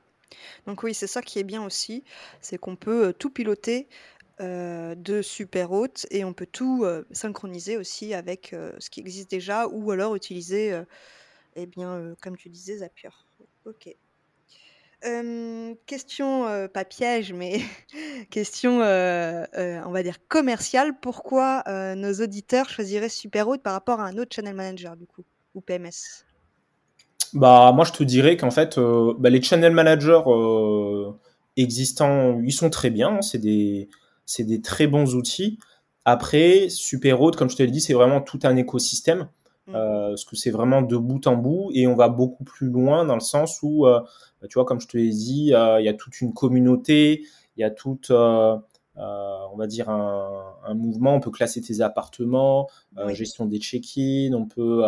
Donc 0.67 0.83
oui, 0.83 0.93
c'est 0.93 1.07
ça 1.07 1.21
qui 1.21 1.39
est 1.39 1.43
bien 1.43 1.63
aussi, 1.65 2.03
c'est 2.41 2.57
qu'on 2.57 2.75
peut 2.75 3.13
tout 3.17 3.29
piloter 3.29 3.87
de 4.39 5.21
super 5.21 5.71
haute 5.71 6.05
et 6.11 6.25
on 6.25 6.33
peut 6.33 6.47
tout 6.51 6.85
synchroniser 7.11 7.77
aussi 7.77 8.13
avec 8.13 8.55
ce 8.79 8.89
qui 8.89 8.99
existe 8.99 9.29
déjà 9.29 9.67
ou 9.67 9.91
alors 9.91 10.15
utiliser, 10.15 10.81
eh 11.55 11.65
bien, 11.65 12.15
comme 12.21 12.35
tu 12.35 12.49
disais, 12.49 12.77
Zapier. 12.77 13.09
Question, 15.85 16.67
pas 16.73 16.85
piège, 16.85 17.33
mais 17.33 17.59
question, 18.31 18.79
on 18.79 19.91
va 19.91 20.03
dire 20.03 20.27
commerciale. 20.27 20.97
Pourquoi 20.99 21.63
nos 21.95 22.13
auditeurs 22.13 22.69
choisiraient 22.69 23.09
super 23.09 23.47
haute 23.47 23.61
par 23.61 23.73
rapport 23.73 23.99
à 23.99 24.05
un 24.05 24.17
autre 24.17 24.35
channel 24.35 24.55
manager 24.55 24.95
du 24.97 25.05
coup 25.05 25.23
ou 25.55 25.61
PMS 25.61 26.25
Bah, 27.33 27.71
moi, 27.73 27.85
je 27.85 27.91
te 27.91 28.03
dirais 28.03 28.37
qu'en 28.37 28.51
fait, 28.51 28.79
bah, 29.19 29.29
les 29.29 29.41
channel 29.41 29.73
managers 29.73 30.21
existants, 31.57 32.41
ils 32.43 32.51
sont 32.51 32.69
très 32.69 32.89
bien. 32.89 33.21
C'est 33.21 33.39
des, 33.39 33.89
c'est 34.25 34.43
des 34.43 34.61
très 34.61 34.87
bons 34.87 35.15
outils. 35.15 35.59
Après, 36.05 36.69
Superhot, 36.69 37.31
comme 37.31 37.49
je 37.49 37.55
te 37.55 37.63
l'ai 37.63 37.71
dit, 37.71 37.81
c'est 37.81 37.93
vraiment 37.93 38.21
tout 38.21 38.39
un 38.43 38.55
écosystème. 38.55 39.29
Mm. 39.67 39.75
Euh, 39.75 40.09
parce 40.09 40.25
que 40.25 40.35
c'est 40.35 40.51
vraiment 40.51 40.81
de 40.81 40.97
bout 40.97 41.25
en 41.27 41.37
bout 41.37 41.71
et 41.73 41.87
on 41.87 41.95
va 41.95 42.09
beaucoup 42.09 42.43
plus 42.43 42.67
loin 42.67 43.05
dans 43.05 43.13
le 43.13 43.21
sens 43.21 43.59
où, 43.61 43.87
euh, 43.87 44.01
bah, 44.41 44.47
tu 44.49 44.55
vois, 44.55 44.65
comme 44.65 44.81
je 44.81 44.87
te 44.87 44.97
l'ai 44.97 45.09
dit, 45.09 45.53
euh, 45.53 45.79
il 45.79 45.85
y 45.85 45.89
a 45.89 45.93
toute 45.93 46.19
une 46.19 46.33
communauté, 46.33 47.23
il 47.55 47.61
y 47.61 47.63
a 47.63 47.69
toute, 47.69 48.11
on 48.11 49.57
va 49.57 49.67
dire, 49.67 49.89
un, 49.89 50.55
un, 50.65 50.73
mouvement. 50.73 51.15
On 51.15 51.19
peut 51.19 51.31
classer 51.31 51.61
tes 51.61 51.81
appartements, 51.81 52.67
gestion 53.09 53.45
des 53.45 53.59
check-in, 53.59 54.33
on 54.33 54.45
peut 54.45 54.83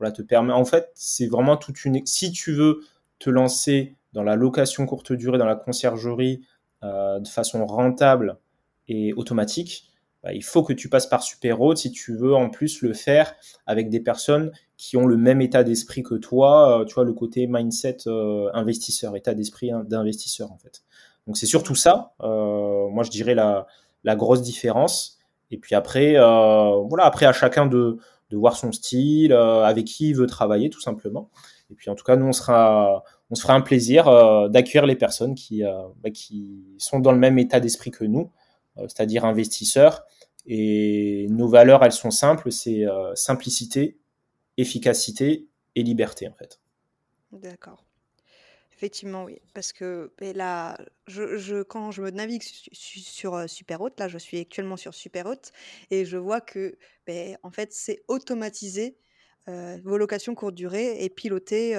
voilà, 0.00 0.10
te 0.10 0.22
permettre. 0.22 0.58
En 0.58 0.64
fait, 0.64 0.90
c'est 0.94 1.28
vraiment 1.28 1.56
toute 1.56 1.84
une. 1.84 2.04
Si 2.06 2.32
tu 2.32 2.52
veux 2.52 2.80
te 3.20 3.30
lancer 3.30 3.94
dans 4.12 4.24
la 4.24 4.34
location 4.34 4.84
courte 4.86 5.12
durée, 5.12 5.38
dans 5.38 5.46
la 5.46 5.54
conciergerie 5.54 6.42
de 6.82 7.28
façon 7.28 7.66
rentable 7.66 8.38
et 8.88 9.12
automatique, 9.12 9.90
bah, 10.22 10.34
il 10.34 10.44
faut 10.44 10.62
que 10.62 10.72
tu 10.72 10.88
passes 10.88 11.06
par 11.06 11.22
Superroad 11.22 11.78
si 11.78 11.90
tu 11.92 12.14
veux 12.14 12.34
en 12.34 12.50
plus 12.50 12.82
le 12.82 12.92
faire 12.92 13.34
avec 13.66 13.88
des 13.88 14.00
personnes 14.00 14.52
qui 14.76 14.96
ont 14.96 15.06
le 15.06 15.16
même 15.16 15.40
état 15.40 15.64
d'esprit 15.64 16.02
que 16.02 16.14
toi, 16.14 16.80
euh, 16.80 16.84
tu 16.84 16.94
vois, 16.94 17.04
le 17.04 17.14
côté 17.14 17.46
mindset 17.46 17.98
euh, 18.06 18.50
investisseur, 18.52 19.16
état 19.16 19.34
d'esprit 19.34 19.70
d'investisseur 19.84 20.52
en 20.52 20.58
fait. 20.58 20.82
Donc 21.26 21.36
c'est 21.36 21.46
surtout 21.46 21.74
ça, 21.74 22.14
euh, 22.22 22.88
moi 22.88 23.02
je 23.02 23.10
dirais 23.10 23.34
la, 23.34 23.66
la, 24.04 24.16
grosse 24.16 24.42
différence. 24.42 25.18
Et 25.50 25.58
puis 25.58 25.74
après, 25.74 26.14
voilà, 26.14 27.04
après 27.04 27.26
à 27.26 27.32
chacun 27.32 27.66
de, 27.66 27.98
de 28.30 28.36
voir 28.36 28.56
son 28.56 28.72
style, 28.72 29.32
avec 29.32 29.86
qui 29.86 30.10
il 30.10 30.16
veut 30.16 30.26
travailler 30.26 30.70
tout 30.70 30.80
simplement. 30.80 31.30
Et 31.70 31.74
puis 31.74 31.90
en 31.90 31.94
tout 31.94 32.04
cas, 32.04 32.16
nous 32.16 32.26
on 32.26 32.32
sera, 32.32 33.02
on 33.30 33.34
se 33.34 33.42
fera 33.42 33.54
un 33.54 33.60
plaisir 33.60 34.06
d'accueillir 34.50 34.86
les 34.86 34.96
personnes 34.96 35.34
qui, 35.34 35.62
bah, 36.02 36.10
qui 36.10 36.64
sont 36.78 37.00
dans 37.00 37.12
le 37.12 37.18
même 37.18 37.38
état 37.38 37.60
d'esprit 37.60 37.90
que 37.90 38.04
nous 38.04 38.30
euh, 38.78 38.82
c'est-à-dire 38.88 39.24
investisseurs. 39.24 40.04
Et 40.46 41.26
nos 41.30 41.48
valeurs, 41.48 41.84
elles 41.84 41.92
sont 41.92 42.10
simples, 42.10 42.50
c'est 42.50 42.86
euh, 42.86 43.14
simplicité, 43.14 43.98
efficacité 44.56 45.48
et 45.74 45.82
liberté 45.82 46.28
en 46.28 46.34
fait. 46.34 46.60
D'accord. 47.32 47.84
Effectivement, 48.80 49.24
oui. 49.24 49.38
Parce 49.52 49.74
que 49.74 50.10
là, 50.32 50.78
je, 51.06 51.62
quand 51.62 51.90
je 51.90 52.00
me 52.00 52.08
navigue 52.10 52.42
sur 52.42 53.34
euh, 53.34 53.46
là, 53.98 54.08
je 54.08 54.16
suis 54.16 54.38
actuellement 54.40 54.78
sur 54.78 54.94
Superhot, 54.94 55.34
et 55.90 56.06
je 56.06 56.16
vois 56.16 56.40
que, 56.40 56.78
en 57.42 57.50
fait, 57.50 57.74
c'est 57.74 58.02
automatisé 58.08 58.96
vos 59.84 59.98
locations 59.98 60.34
courte 60.34 60.54
durée 60.54 61.02
et 61.04 61.10
piloter 61.10 61.74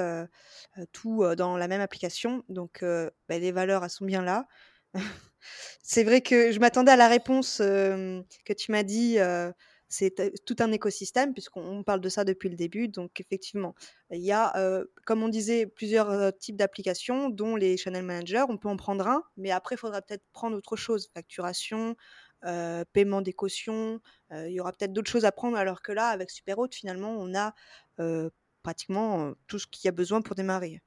tout 0.91 1.23
dans 1.37 1.57
la 1.57 1.67
même 1.69 1.81
application. 1.81 2.43
Donc, 2.49 2.83
les 3.39 3.51
valeurs, 3.51 3.83
elles 3.83 3.89
sont 3.89 4.05
bien 4.05 4.21
là. 4.21 4.45
C'est 5.83 6.03
vrai 6.03 6.21
que 6.21 6.51
je 6.51 6.59
m'attendais 6.59 6.91
à 6.91 6.97
la 6.97 7.07
réponse 7.07 7.57
que 7.59 8.53
tu 8.57 8.71
m'as 8.71 8.83
dit. 8.83 9.17
C'est 9.91 10.33
tout 10.45 10.55
un 10.59 10.71
écosystème 10.71 11.33
puisqu'on 11.33 11.83
parle 11.83 12.01
de 12.01 12.09
ça 12.09 12.23
depuis 12.23 12.49
le 12.49 12.55
début. 12.55 12.87
Donc 12.87 13.19
effectivement, 13.19 13.75
il 14.09 14.21
y 14.21 14.31
a, 14.31 14.53
comme 15.05 15.21
on 15.21 15.27
disait, 15.27 15.67
plusieurs 15.67 16.35
types 16.37 16.55
d'applications, 16.55 17.29
dont 17.29 17.55
les 17.55 17.77
channel 17.77 18.03
managers. 18.03 18.45
On 18.47 18.57
peut 18.57 18.69
en 18.69 18.77
prendre 18.77 19.07
un, 19.07 19.23
mais 19.37 19.51
après, 19.51 19.75
il 19.75 19.77
faudra 19.77 20.01
peut-être 20.01 20.23
prendre 20.33 20.55
autre 20.57 20.75
chose, 20.77 21.09
facturation, 21.13 21.95
paiement 22.93 23.21
des 23.21 23.33
cautions. 23.33 23.99
il 24.31 24.51
y 24.51 24.59
aura 24.59 24.71
peut-être 24.71 24.93
d'autres 24.93 25.11
choses 25.11 25.25
à 25.25 25.31
prendre, 25.31 25.57
alors 25.57 25.81
que 25.81 25.91
là, 25.91 26.07
avec 26.07 26.31
Superhot, 26.31 26.69
finalement, 26.71 27.15
on 27.19 27.35
a 27.35 27.53
pratiquement 28.63 29.33
tout 29.47 29.59
ce 29.59 29.67
qu'il 29.67 29.85
y 29.85 29.89
a 29.89 29.91
besoin 29.91 30.21
pour 30.21 30.35
démarrer. 30.35 30.81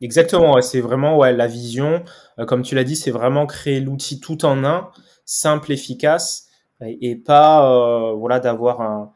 Exactement, 0.00 0.60
c'est 0.62 0.80
vraiment 0.80 1.22
la 1.22 1.46
vision. 1.46 2.04
Comme 2.48 2.62
tu 2.62 2.74
l'as 2.74 2.84
dit, 2.84 2.96
c'est 2.96 3.12
vraiment 3.12 3.46
créer 3.46 3.80
l'outil 3.80 4.18
tout 4.18 4.44
en 4.44 4.64
un, 4.64 4.90
simple, 5.24 5.70
efficace, 5.70 6.48
et, 6.86 7.16
pas 7.16 7.70
euh, 7.70 8.12
voilà 8.12 8.40
d'avoir 8.40 9.10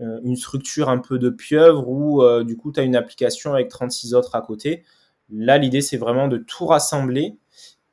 euh, 0.00 0.20
une 0.22 0.36
structure 0.36 0.88
un 0.88 0.98
peu 0.98 1.18
de 1.18 1.30
pieuvre 1.30 1.88
où 1.88 2.22
du 2.44 2.56
coup 2.56 2.72
tu 2.72 2.80
as 2.80 2.82
une 2.82 2.96
application 2.96 3.54
avec 3.54 3.68
36 3.68 4.14
autres 4.14 4.34
à 4.34 4.42
côté. 4.42 4.84
Là, 5.30 5.58
l'idée, 5.58 5.82
c'est 5.82 5.98
vraiment 5.98 6.28
de 6.28 6.38
tout 6.38 6.66
rassembler 6.66 7.36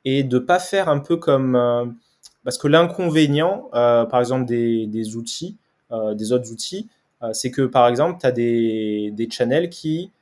et 0.04 0.22
de 0.22 0.38
pas 0.38 0.58
faire 0.58 0.88
un 0.88 1.00
peu 1.00 1.16
comme... 1.16 1.96
parce 2.44 2.56
que 2.58 2.68
l'inconvénient, 2.68 3.68
par 3.72 4.20
exemple, 4.20 4.46
des, 4.46 5.16
outils, 5.16 5.56
des 5.90 6.32
autres 6.32 6.50
outils, 6.52 6.88
c'est 7.32 7.50
que 7.50 7.62
par 7.62 7.88
exemple, 7.88 8.18
tu 8.20 8.26
as 8.26 8.32
des, 8.32 9.10
des 9.12 9.28
channels 9.28 9.68
qui 9.68 10.12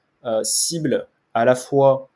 ciblent 0.43 1.07
à 1.35 1.45
la 1.45 1.55
fois 1.55 2.09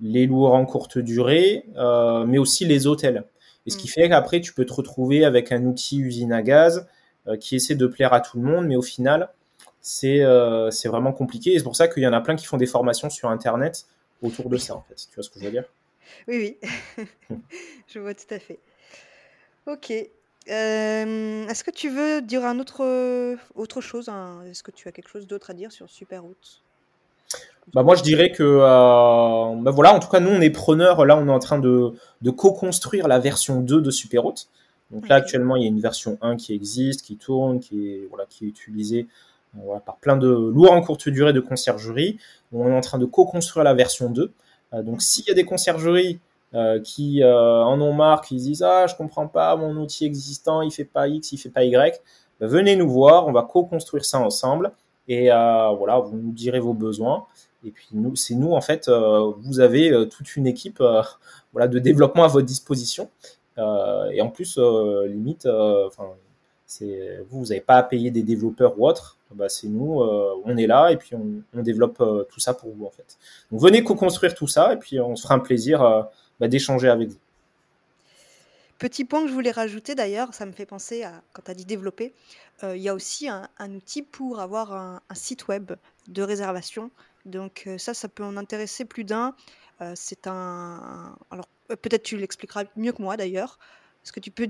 les 0.00 0.26
loueurs 0.26 0.54
en 0.54 0.64
courte 0.64 0.98
durée, 0.98 1.64
euh, 1.76 2.24
mais 2.24 2.38
aussi 2.38 2.64
les 2.64 2.86
hôtels. 2.86 3.24
Et 3.68 3.70
ce 3.70 3.76
qui 3.76 3.86
mm. 3.86 3.90
fait 3.90 4.08
qu'après, 4.08 4.40
tu 4.40 4.54
peux 4.54 4.64
te 4.64 4.72
retrouver 4.72 5.26
avec 5.26 5.52
un 5.52 5.66
outil 5.66 5.98
usine 6.00 6.32
à 6.32 6.40
gaz 6.40 6.88
euh, 7.26 7.36
qui 7.36 7.54
essaie 7.54 7.74
de 7.74 7.86
plaire 7.86 8.14
à 8.14 8.22
tout 8.22 8.40
le 8.40 8.42
monde, 8.42 8.66
mais 8.66 8.76
au 8.76 8.82
final, 8.82 9.28
c'est 9.82 10.22
euh, 10.22 10.70
vraiment 10.86 11.12
compliqué. 11.12 11.52
Et 11.52 11.58
c'est 11.58 11.64
pour 11.64 11.76
ça 11.76 11.86
qu'il 11.86 12.02
y 12.02 12.06
en 12.06 12.14
a 12.14 12.22
plein 12.22 12.34
qui 12.34 12.46
font 12.46 12.56
des 12.56 12.64
formations 12.64 13.10
sur 13.10 13.28
Internet 13.28 13.84
autour 14.22 14.48
de 14.48 14.56
ça, 14.56 14.74
en 14.74 14.80
fait. 14.88 14.94
Tu 14.94 15.14
vois 15.14 15.22
ce 15.22 15.28
que 15.28 15.38
je 15.38 15.44
veux 15.44 15.50
dire? 15.50 15.64
Oui, 16.28 16.56
oui. 16.98 17.36
je 17.88 17.98
vois 17.98 18.14
tout 18.14 18.34
à 18.34 18.38
fait. 18.38 18.58
Ok. 19.66 19.90
Est-ce 20.46 21.62
que 21.62 21.70
tu 21.70 21.90
veux 21.90 22.22
dire 22.22 22.46
un 22.46 22.58
autre, 22.58 23.36
autre 23.54 23.82
chose 23.82 24.10
Est-ce 24.46 24.62
que 24.62 24.70
tu 24.70 24.88
as 24.88 24.92
quelque 24.92 25.10
chose 25.10 25.26
d'autre 25.26 25.50
à 25.50 25.52
dire 25.52 25.72
sur 25.72 25.90
Superroute? 25.90 26.62
Bah 27.74 27.82
moi 27.82 27.94
je 27.94 28.02
dirais 28.02 28.30
que 28.30 28.42
euh, 28.42 29.62
bah 29.62 29.70
voilà 29.70 29.94
en 29.94 29.98
tout 29.98 30.08
cas 30.08 30.20
nous 30.20 30.30
on 30.30 30.40
est 30.40 30.50
preneurs. 30.50 31.04
Là 31.04 31.16
on 31.16 31.28
est 31.28 31.32
en 31.32 31.38
train 31.38 31.58
de, 31.58 31.92
de 32.22 32.30
co-construire 32.30 33.08
la 33.08 33.18
version 33.18 33.60
2 33.60 33.80
de 33.80 33.90
Superhot 33.90 34.34
donc 34.90 35.08
là 35.08 35.16
actuellement 35.16 35.56
il 35.56 35.62
y 35.62 35.66
a 35.66 35.68
une 35.68 35.80
version 35.80 36.18
1 36.22 36.36
qui 36.36 36.54
existe 36.54 37.02
qui 37.02 37.16
tourne 37.16 37.60
qui 37.60 37.88
est 37.88 38.06
voilà 38.08 38.24
qui 38.28 38.46
est 38.46 38.48
utilisée 38.48 39.06
euh, 39.56 39.60
voilà, 39.64 39.80
par 39.80 39.96
plein 39.96 40.16
de 40.16 40.28
lourds 40.28 40.72
en 40.72 40.80
courte 40.80 41.08
durée 41.08 41.32
de 41.32 41.40
conciergerie. 41.40 42.18
On 42.52 42.68
est 42.68 42.74
en 42.74 42.80
train 42.80 42.98
de 42.98 43.04
co-construire 43.04 43.64
la 43.64 43.74
version 43.74 44.10
2 44.10 44.32
euh, 44.74 44.82
donc 44.82 45.02
s'il 45.02 45.26
y 45.26 45.30
a 45.30 45.34
des 45.34 45.44
conciergeries 45.44 46.20
euh, 46.54 46.80
qui 46.80 47.22
euh, 47.22 47.62
en 47.62 47.80
ont 47.80 47.92
marre 47.92 48.22
qui 48.22 48.36
disent 48.36 48.62
ah 48.62 48.86
je 48.86 48.94
comprends 48.94 49.28
pas 49.28 49.54
mon 49.56 49.76
outil 49.76 50.06
existant 50.06 50.62
il 50.62 50.70
fait 50.70 50.86
pas 50.86 51.06
X 51.06 51.32
il 51.32 51.38
fait 51.38 51.50
pas 51.50 51.64
Y 51.64 52.00
bah, 52.40 52.46
venez 52.46 52.76
nous 52.76 52.88
voir. 52.88 53.26
On 53.26 53.32
va 53.32 53.42
co-construire 53.42 54.04
ça 54.04 54.20
ensemble. 54.20 54.72
Et 55.08 55.32
euh, 55.32 55.70
voilà 55.70 55.98
vous 56.00 56.16
nous 56.16 56.32
direz 56.32 56.60
vos 56.60 56.74
besoins 56.74 57.26
et 57.64 57.70
puis 57.70 57.88
nous, 57.92 58.14
c'est 58.16 58.34
nous 58.34 58.52
en 58.52 58.60
fait, 58.60 58.88
euh, 58.88 59.32
vous 59.38 59.60
avez 59.60 59.90
euh, 59.90 60.04
toute 60.04 60.36
une 60.36 60.46
équipe 60.46 60.80
euh, 60.80 61.02
voilà, 61.52 61.68
de 61.68 61.78
développement 61.78 62.24
à 62.24 62.28
votre 62.28 62.46
disposition. 62.46 63.10
et 63.56 64.20
en 64.20 64.28
plus, 64.28 64.58
limite, 65.06 65.46
enfin, 65.46 66.04
c'est 66.66 67.18
vous, 67.28 67.40
vous 67.40 67.46
n'avez 67.46 67.60
pas 67.60 67.76
à 67.76 67.82
payer 67.82 68.10
des 68.10 68.22
développeurs 68.22 68.78
ou 68.78 68.86
autres. 68.86 69.16
Bah, 69.34 69.48
c'est 69.48 69.66
nous, 69.66 70.00
on 70.44 70.56
est 70.56 70.66
là 70.66 70.90
et 70.90 70.96
puis 70.96 71.14
on, 71.16 71.62
développe 71.62 71.98
tout 72.30 72.40
ça 72.40 72.54
pour 72.54 72.70
vous 72.70 72.86
en 72.86 72.90
fait. 72.90 73.18
Donc 73.50 73.60
venez 73.60 73.82
co-construire 73.82 74.34
tout 74.34 74.46
ça 74.46 74.72
et 74.72 74.76
puis 74.76 75.00
on 75.00 75.16
se 75.16 75.22
fera 75.22 75.34
un 75.34 75.40
plaisir 75.40 76.08
bah, 76.38 76.46
d'échanger 76.46 76.88
avec 76.88 77.08
vous. 77.08 77.18
Petit 78.78 79.04
point 79.04 79.22
que 79.22 79.28
je 79.28 79.34
voulais 79.34 79.50
rajouter 79.50 79.96
d'ailleurs, 79.96 80.32
ça 80.34 80.46
me 80.46 80.52
fait 80.52 80.66
penser 80.66 81.02
à 81.02 81.20
quand 81.32 81.42
tu 81.44 81.50
as 81.50 81.54
dit 81.54 81.64
développer, 81.64 82.14
il 82.62 82.80
y 82.80 82.88
a 82.88 82.94
aussi 82.94 83.28
un, 83.28 83.48
outil 83.74 84.02
pour 84.02 84.38
avoir 84.38 84.72
un, 84.72 85.00
site 85.14 85.48
web 85.48 85.72
de 86.06 86.22
réservation 86.22 86.92
donc 87.28 87.68
ça, 87.78 87.94
ça 87.94 88.08
peut 88.08 88.24
en 88.24 88.36
intéresser 88.36 88.84
plus 88.84 89.04
d'un. 89.04 89.34
c'est 89.94 90.26
un, 90.26 91.16
alors 91.30 91.46
peut-être 91.68 92.02
tu 92.02 92.16
l'expliqueras 92.16 92.64
mieux 92.76 92.92
que 92.92 93.02
moi 93.02 93.16
d'ailleurs. 93.16 93.58
Est-ce 94.04 94.12
que 94.12 94.20
tu 94.20 94.30
peux 94.30 94.46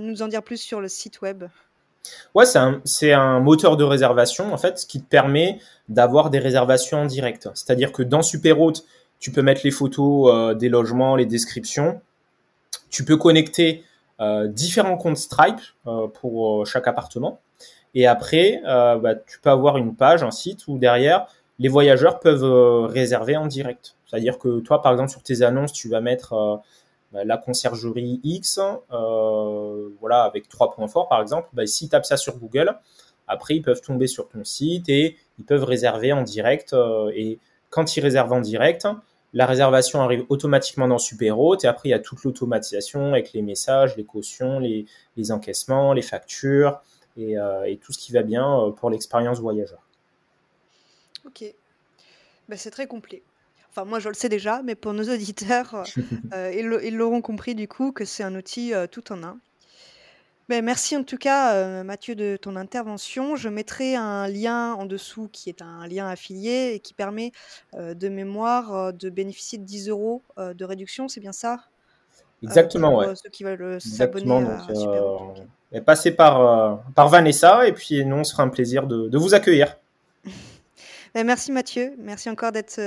nous 0.00 0.22
en 0.22 0.28
dire 0.28 0.42
plus 0.42 0.56
sur 0.56 0.80
le 0.80 0.88
site 0.88 1.20
web? 1.20 1.44
Ouais, 2.34 2.44
c'est 2.84 3.12
un, 3.12 3.40
moteur 3.40 3.76
de 3.76 3.84
réservation 3.84 4.52
en 4.52 4.58
fait, 4.58 4.84
qui 4.88 5.00
te 5.00 5.06
permet 5.06 5.58
d'avoir 5.88 6.30
des 6.30 6.38
réservations 6.38 7.02
en 7.02 7.06
direct. 7.06 7.48
C'est-à-dire 7.54 7.92
que 7.92 8.02
dans 8.02 8.22
Superhot, 8.22 8.72
tu 9.20 9.30
peux 9.30 9.42
mettre 9.42 9.62
les 9.64 9.70
photos 9.70 10.56
des 10.56 10.68
logements, 10.68 11.16
les 11.16 11.26
descriptions. 11.26 12.00
Tu 12.90 13.04
peux 13.04 13.16
connecter 13.16 13.84
différents 14.46 14.96
comptes 14.96 15.16
Stripe 15.16 15.60
pour 16.14 16.66
chaque 16.66 16.86
appartement. 16.86 17.40
Et 17.94 18.06
après, 18.06 18.60
bah, 18.64 19.14
tu 19.14 19.38
peux 19.40 19.50
avoir 19.50 19.76
une 19.78 19.94
page, 19.94 20.22
un 20.22 20.30
site 20.30 20.66
où 20.66 20.78
derrière, 20.78 21.26
les 21.58 21.68
voyageurs 21.68 22.20
peuvent 22.20 22.44
euh, 22.44 22.86
réserver 22.86 23.36
en 23.36 23.46
direct. 23.46 23.96
C'est-à-dire 24.06 24.38
que 24.38 24.60
toi, 24.60 24.82
par 24.82 24.92
exemple, 24.92 25.10
sur 25.10 25.22
tes 25.22 25.42
annonces, 25.42 25.72
tu 25.72 25.88
vas 25.88 26.00
mettre 26.00 26.32
euh, 26.32 26.56
bah, 27.12 27.24
la 27.24 27.36
conciergerie 27.38 28.20
X, 28.24 28.58
euh, 28.92 29.88
voilà, 30.00 30.22
avec 30.22 30.48
trois 30.48 30.72
points 30.72 30.88
forts, 30.88 31.08
par 31.08 31.20
exemple. 31.22 31.48
Bah, 31.52 31.66
S'ils 31.66 31.88
tapent 31.88 32.06
ça 32.06 32.16
sur 32.16 32.38
Google, 32.38 32.76
après, 33.28 33.56
ils 33.56 33.62
peuvent 33.62 33.80
tomber 33.80 34.06
sur 34.06 34.28
ton 34.28 34.44
site 34.44 34.88
et 34.88 35.16
ils 35.38 35.44
peuvent 35.44 35.64
réserver 35.64 36.12
en 36.12 36.22
direct. 36.22 36.74
et 37.14 37.38
quand 37.70 37.96
ils 37.96 38.00
réservent 38.00 38.32
en 38.32 38.40
direct, 38.40 38.86
la 39.32 39.46
réservation 39.46 40.00
arrive 40.02 40.26
automatiquement 40.28 40.86
dans 40.86 40.98
Superhot 40.98 41.56
et 41.64 41.66
après, 41.66 41.88
il 41.88 41.92
y 41.92 41.94
a 41.94 41.98
toute 41.98 42.22
l'automatisation 42.22 43.12
avec 43.12 43.32
les 43.32 43.42
messages, 43.42 43.96
les 43.96 44.04
cautions, 44.04 44.60
les, 44.60 44.86
encaissements, 45.32 45.92
les 45.94 46.02
factures 46.02 46.80
et, 47.16 47.36
et, 47.66 47.78
tout 47.78 47.92
ce 47.92 47.98
qui 47.98 48.12
va 48.12 48.22
bien 48.22 48.72
pour 48.76 48.90
l'expérience 48.90 49.40
voyageur. 49.40 49.83
Ok. 51.26 51.44
Ben, 52.48 52.58
c'est 52.58 52.70
très 52.70 52.86
complet. 52.86 53.22
Enfin, 53.70 53.84
moi, 53.84 53.98
je 53.98 54.08
le 54.08 54.14
sais 54.14 54.28
déjà, 54.28 54.62
mais 54.62 54.74
pour 54.74 54.92
nos 54.92 55.04
auditeurs, 55.12 55.84
euh, 56.32 56.52
ils 56.84 56.96
l'auront 56.96 57.22
compris 57.22 57.54
du 57.54 57.66
coup 57.66 57.92
que 57.92 58.04
c'est 58.04 58.22
un 58.22 58.34
outil 58.34 58.72
tout 58.90 59.12
en 59.12 59.22
un. 59.22 59.38
Ben, 60.48 60.62
merci 60.62 60.94
en 60.94 61.04
tout 61.04 61.16
cas, 61.16 61.82
Mathieu, 61.82 62.14
de 62.14 62.36
ton 62.36 62.54
intervention. 62.54 63.34
Je 63.34 63.48
mettrai 63.48 63.96
un 63.96 64.28
lien 64.28 64.74
en 64.74 64.84
dessous 64.84 65.28
qui 65.32 65.48
est 65.48 65.62
un 65.62 65.86
lien 65.88 66.06
affilié 66.06 66.74
et 66.74 66.80
qui 66.80 66.92
permet 66.92 67.32
de 67.72 68.08
mémoire 68.08 68.92
de 68.92 69.08
bénéficier 69.08 69.58
de 69.58 69.64
10 69.64 69.88
euros 69.88 70.22
de 70.36 70.64
réduction, 70.64 71.08
c'est 71.08 71.20
bien 71.20 71.32
ça? 71.32 71.60
Exactement, 72.42 72.94
ouais. 72.94 73.16
ceux 73.16 73.30
qui 73.30 73.42
veulent 73.42 73.80
s'abonner 73.80 74.44
à 75.74 75.80
Passez 75.80 76.10
par, 76.10 76.84
par 76.94 77.08
Vanessa 77.08 77.66
et 77.66 77.72
puis 77.72 78.04
nous, 78.04 78.16
on 78.16 78.24
sera 78.24 78.42
un 78.42 78.50
plaisir 78.50 78.86
de, 78.86 79.08
de 79.08 79.18
vous 79.18 79.32
accueillir. 79.34 79.78
Merci 81.14 81.52
Mathieu, 81.52 81.94
merci 81.98 82.28
encore 82.28 82.50
d'être 82.50 82.80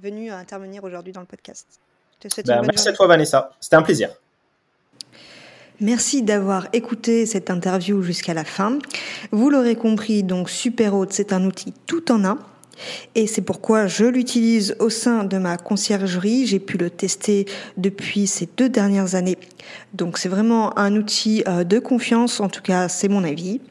venu 0.00 0.30
intervenir 0.30 0.82
aujourd'hui 0.84 1.12
dans 1.12 1.20
le 1.20 1.26
podcast. 1.26 1.66
Ben, 2.46 2.62
merci 2.66 2.88
à 2.88 2.92
toi 2.92 3.06
Vanessa, 3.06 3.50
c'était 3.60 3.76
un 3.76 3.82
plaisir. 3.82 4.10
Merci 5.80 6.22
d'avoir 6.22 6.68
écouté 6.74 7.24
cette 7.24 7.48
interview 7.48 8.02
jusqu'à 8.02 8.34
la 8.34 8.44
fin. 8.44 8.78
Vous 9.30 9.48
l'aurez 9.48 9.76
compris, 9.76 10.22
donc 10.22 10.50
SuperHôte, 10.50 11.12
c'est 11.12 11.32
un 11.32 11.42
outil 11.46 11.72
tout 11.86 12.12
en 12.12 12.22
un. 12.24 12.38
Et 13.14 13.26
c'est 13.26 13.40
pourquoi 13.40 13.86
je 13.86 14.04
l'utilise 14.04 14.76
au 14.78 14.90
sein 14.90 15.24
de 15.24 15.38
ma 15.38 15.56
conciergerie. 15.56 16.46
J'ai 16.46 16.58
pu 16.58 16.76
le 16.76 16.90
tester 16.90 17.46
depuis 17.78 18.26
ces 18.26 18.46
deux 18.58 18.68
dernières 18.68 19.14
années. 19.14 19.38
Donc 19.94 20.18
c'est 20.18 20.28
vraiment 20.28 20.78
un 20.78 20.96
outil 20.96 21.42
euh, 21.48 21.64
de 21.64 21.78
confiance, 21.78 22.40
en 22.40 22.50
tout 22.50 22.62
cas 22.62 22.88
c'est 22.88 23.08
mon 23.08 23.24
avis. 23.24 23.62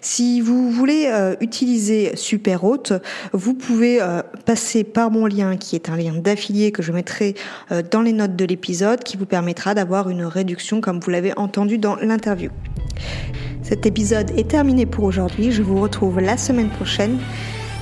Si 0.00 0.40
vous 0.40 0.70
voulez 0.70 1.06
euh, 1.06 1.34
utiliser 1.40 2.16
SuperHôte, 2.16 2.92
vous 3.32 3.54
pouvez 3.54 4.00
euh, 4.00 4.22
passer 4.44 4.84
par 4.84 5.10
mon 5.10 5.26
lien 5.26 5.56
qui 5.56 5.76
est 5.76 5.88
un 5.88 5.96
lien 5.96 6.12
d'affilié 6.12 6.72
que 6.72 6.82
je 6.82 6.92
mettrai 6.92 7.34
euh, 7.72 7.82
dans 7.88 8.02
les 8.02 8.12
notes 8.12 8.36
de 8.36 8.44
l'épisode 8.44 9.02
qui 9.02 9.16
vous 9.16 9.26
permettra 9.26 9.74
d'avoir 9.74 10.10
une 10.10 10.24
réduction 10.24 10.80
comme 10.80 11.00
vous 11.00 11.10
l'avez 11.10 11.36
entendu 11.36 11.78
dans 11.78 11.96
l'interview. 11.96 12.50
Cet 13.62 13.84
épisode 13.86 14.30
est 14.36 14.48
terminé 14.48 14.86
pour 14.86 15.04
aujourd'hui. 15.04 15.50
Je 15.50 15.62
vous 15.62 15.80
retrouve 15.80 16.20
la 16.20 16.36
semaine 16.36 16.70
prochaine. 16.70 17.18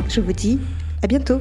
Je 0.08 0.20
vous 0.20 0.32
dis 0.32 0.58
à 1.02 1.06
bientôt. 1.06 1.40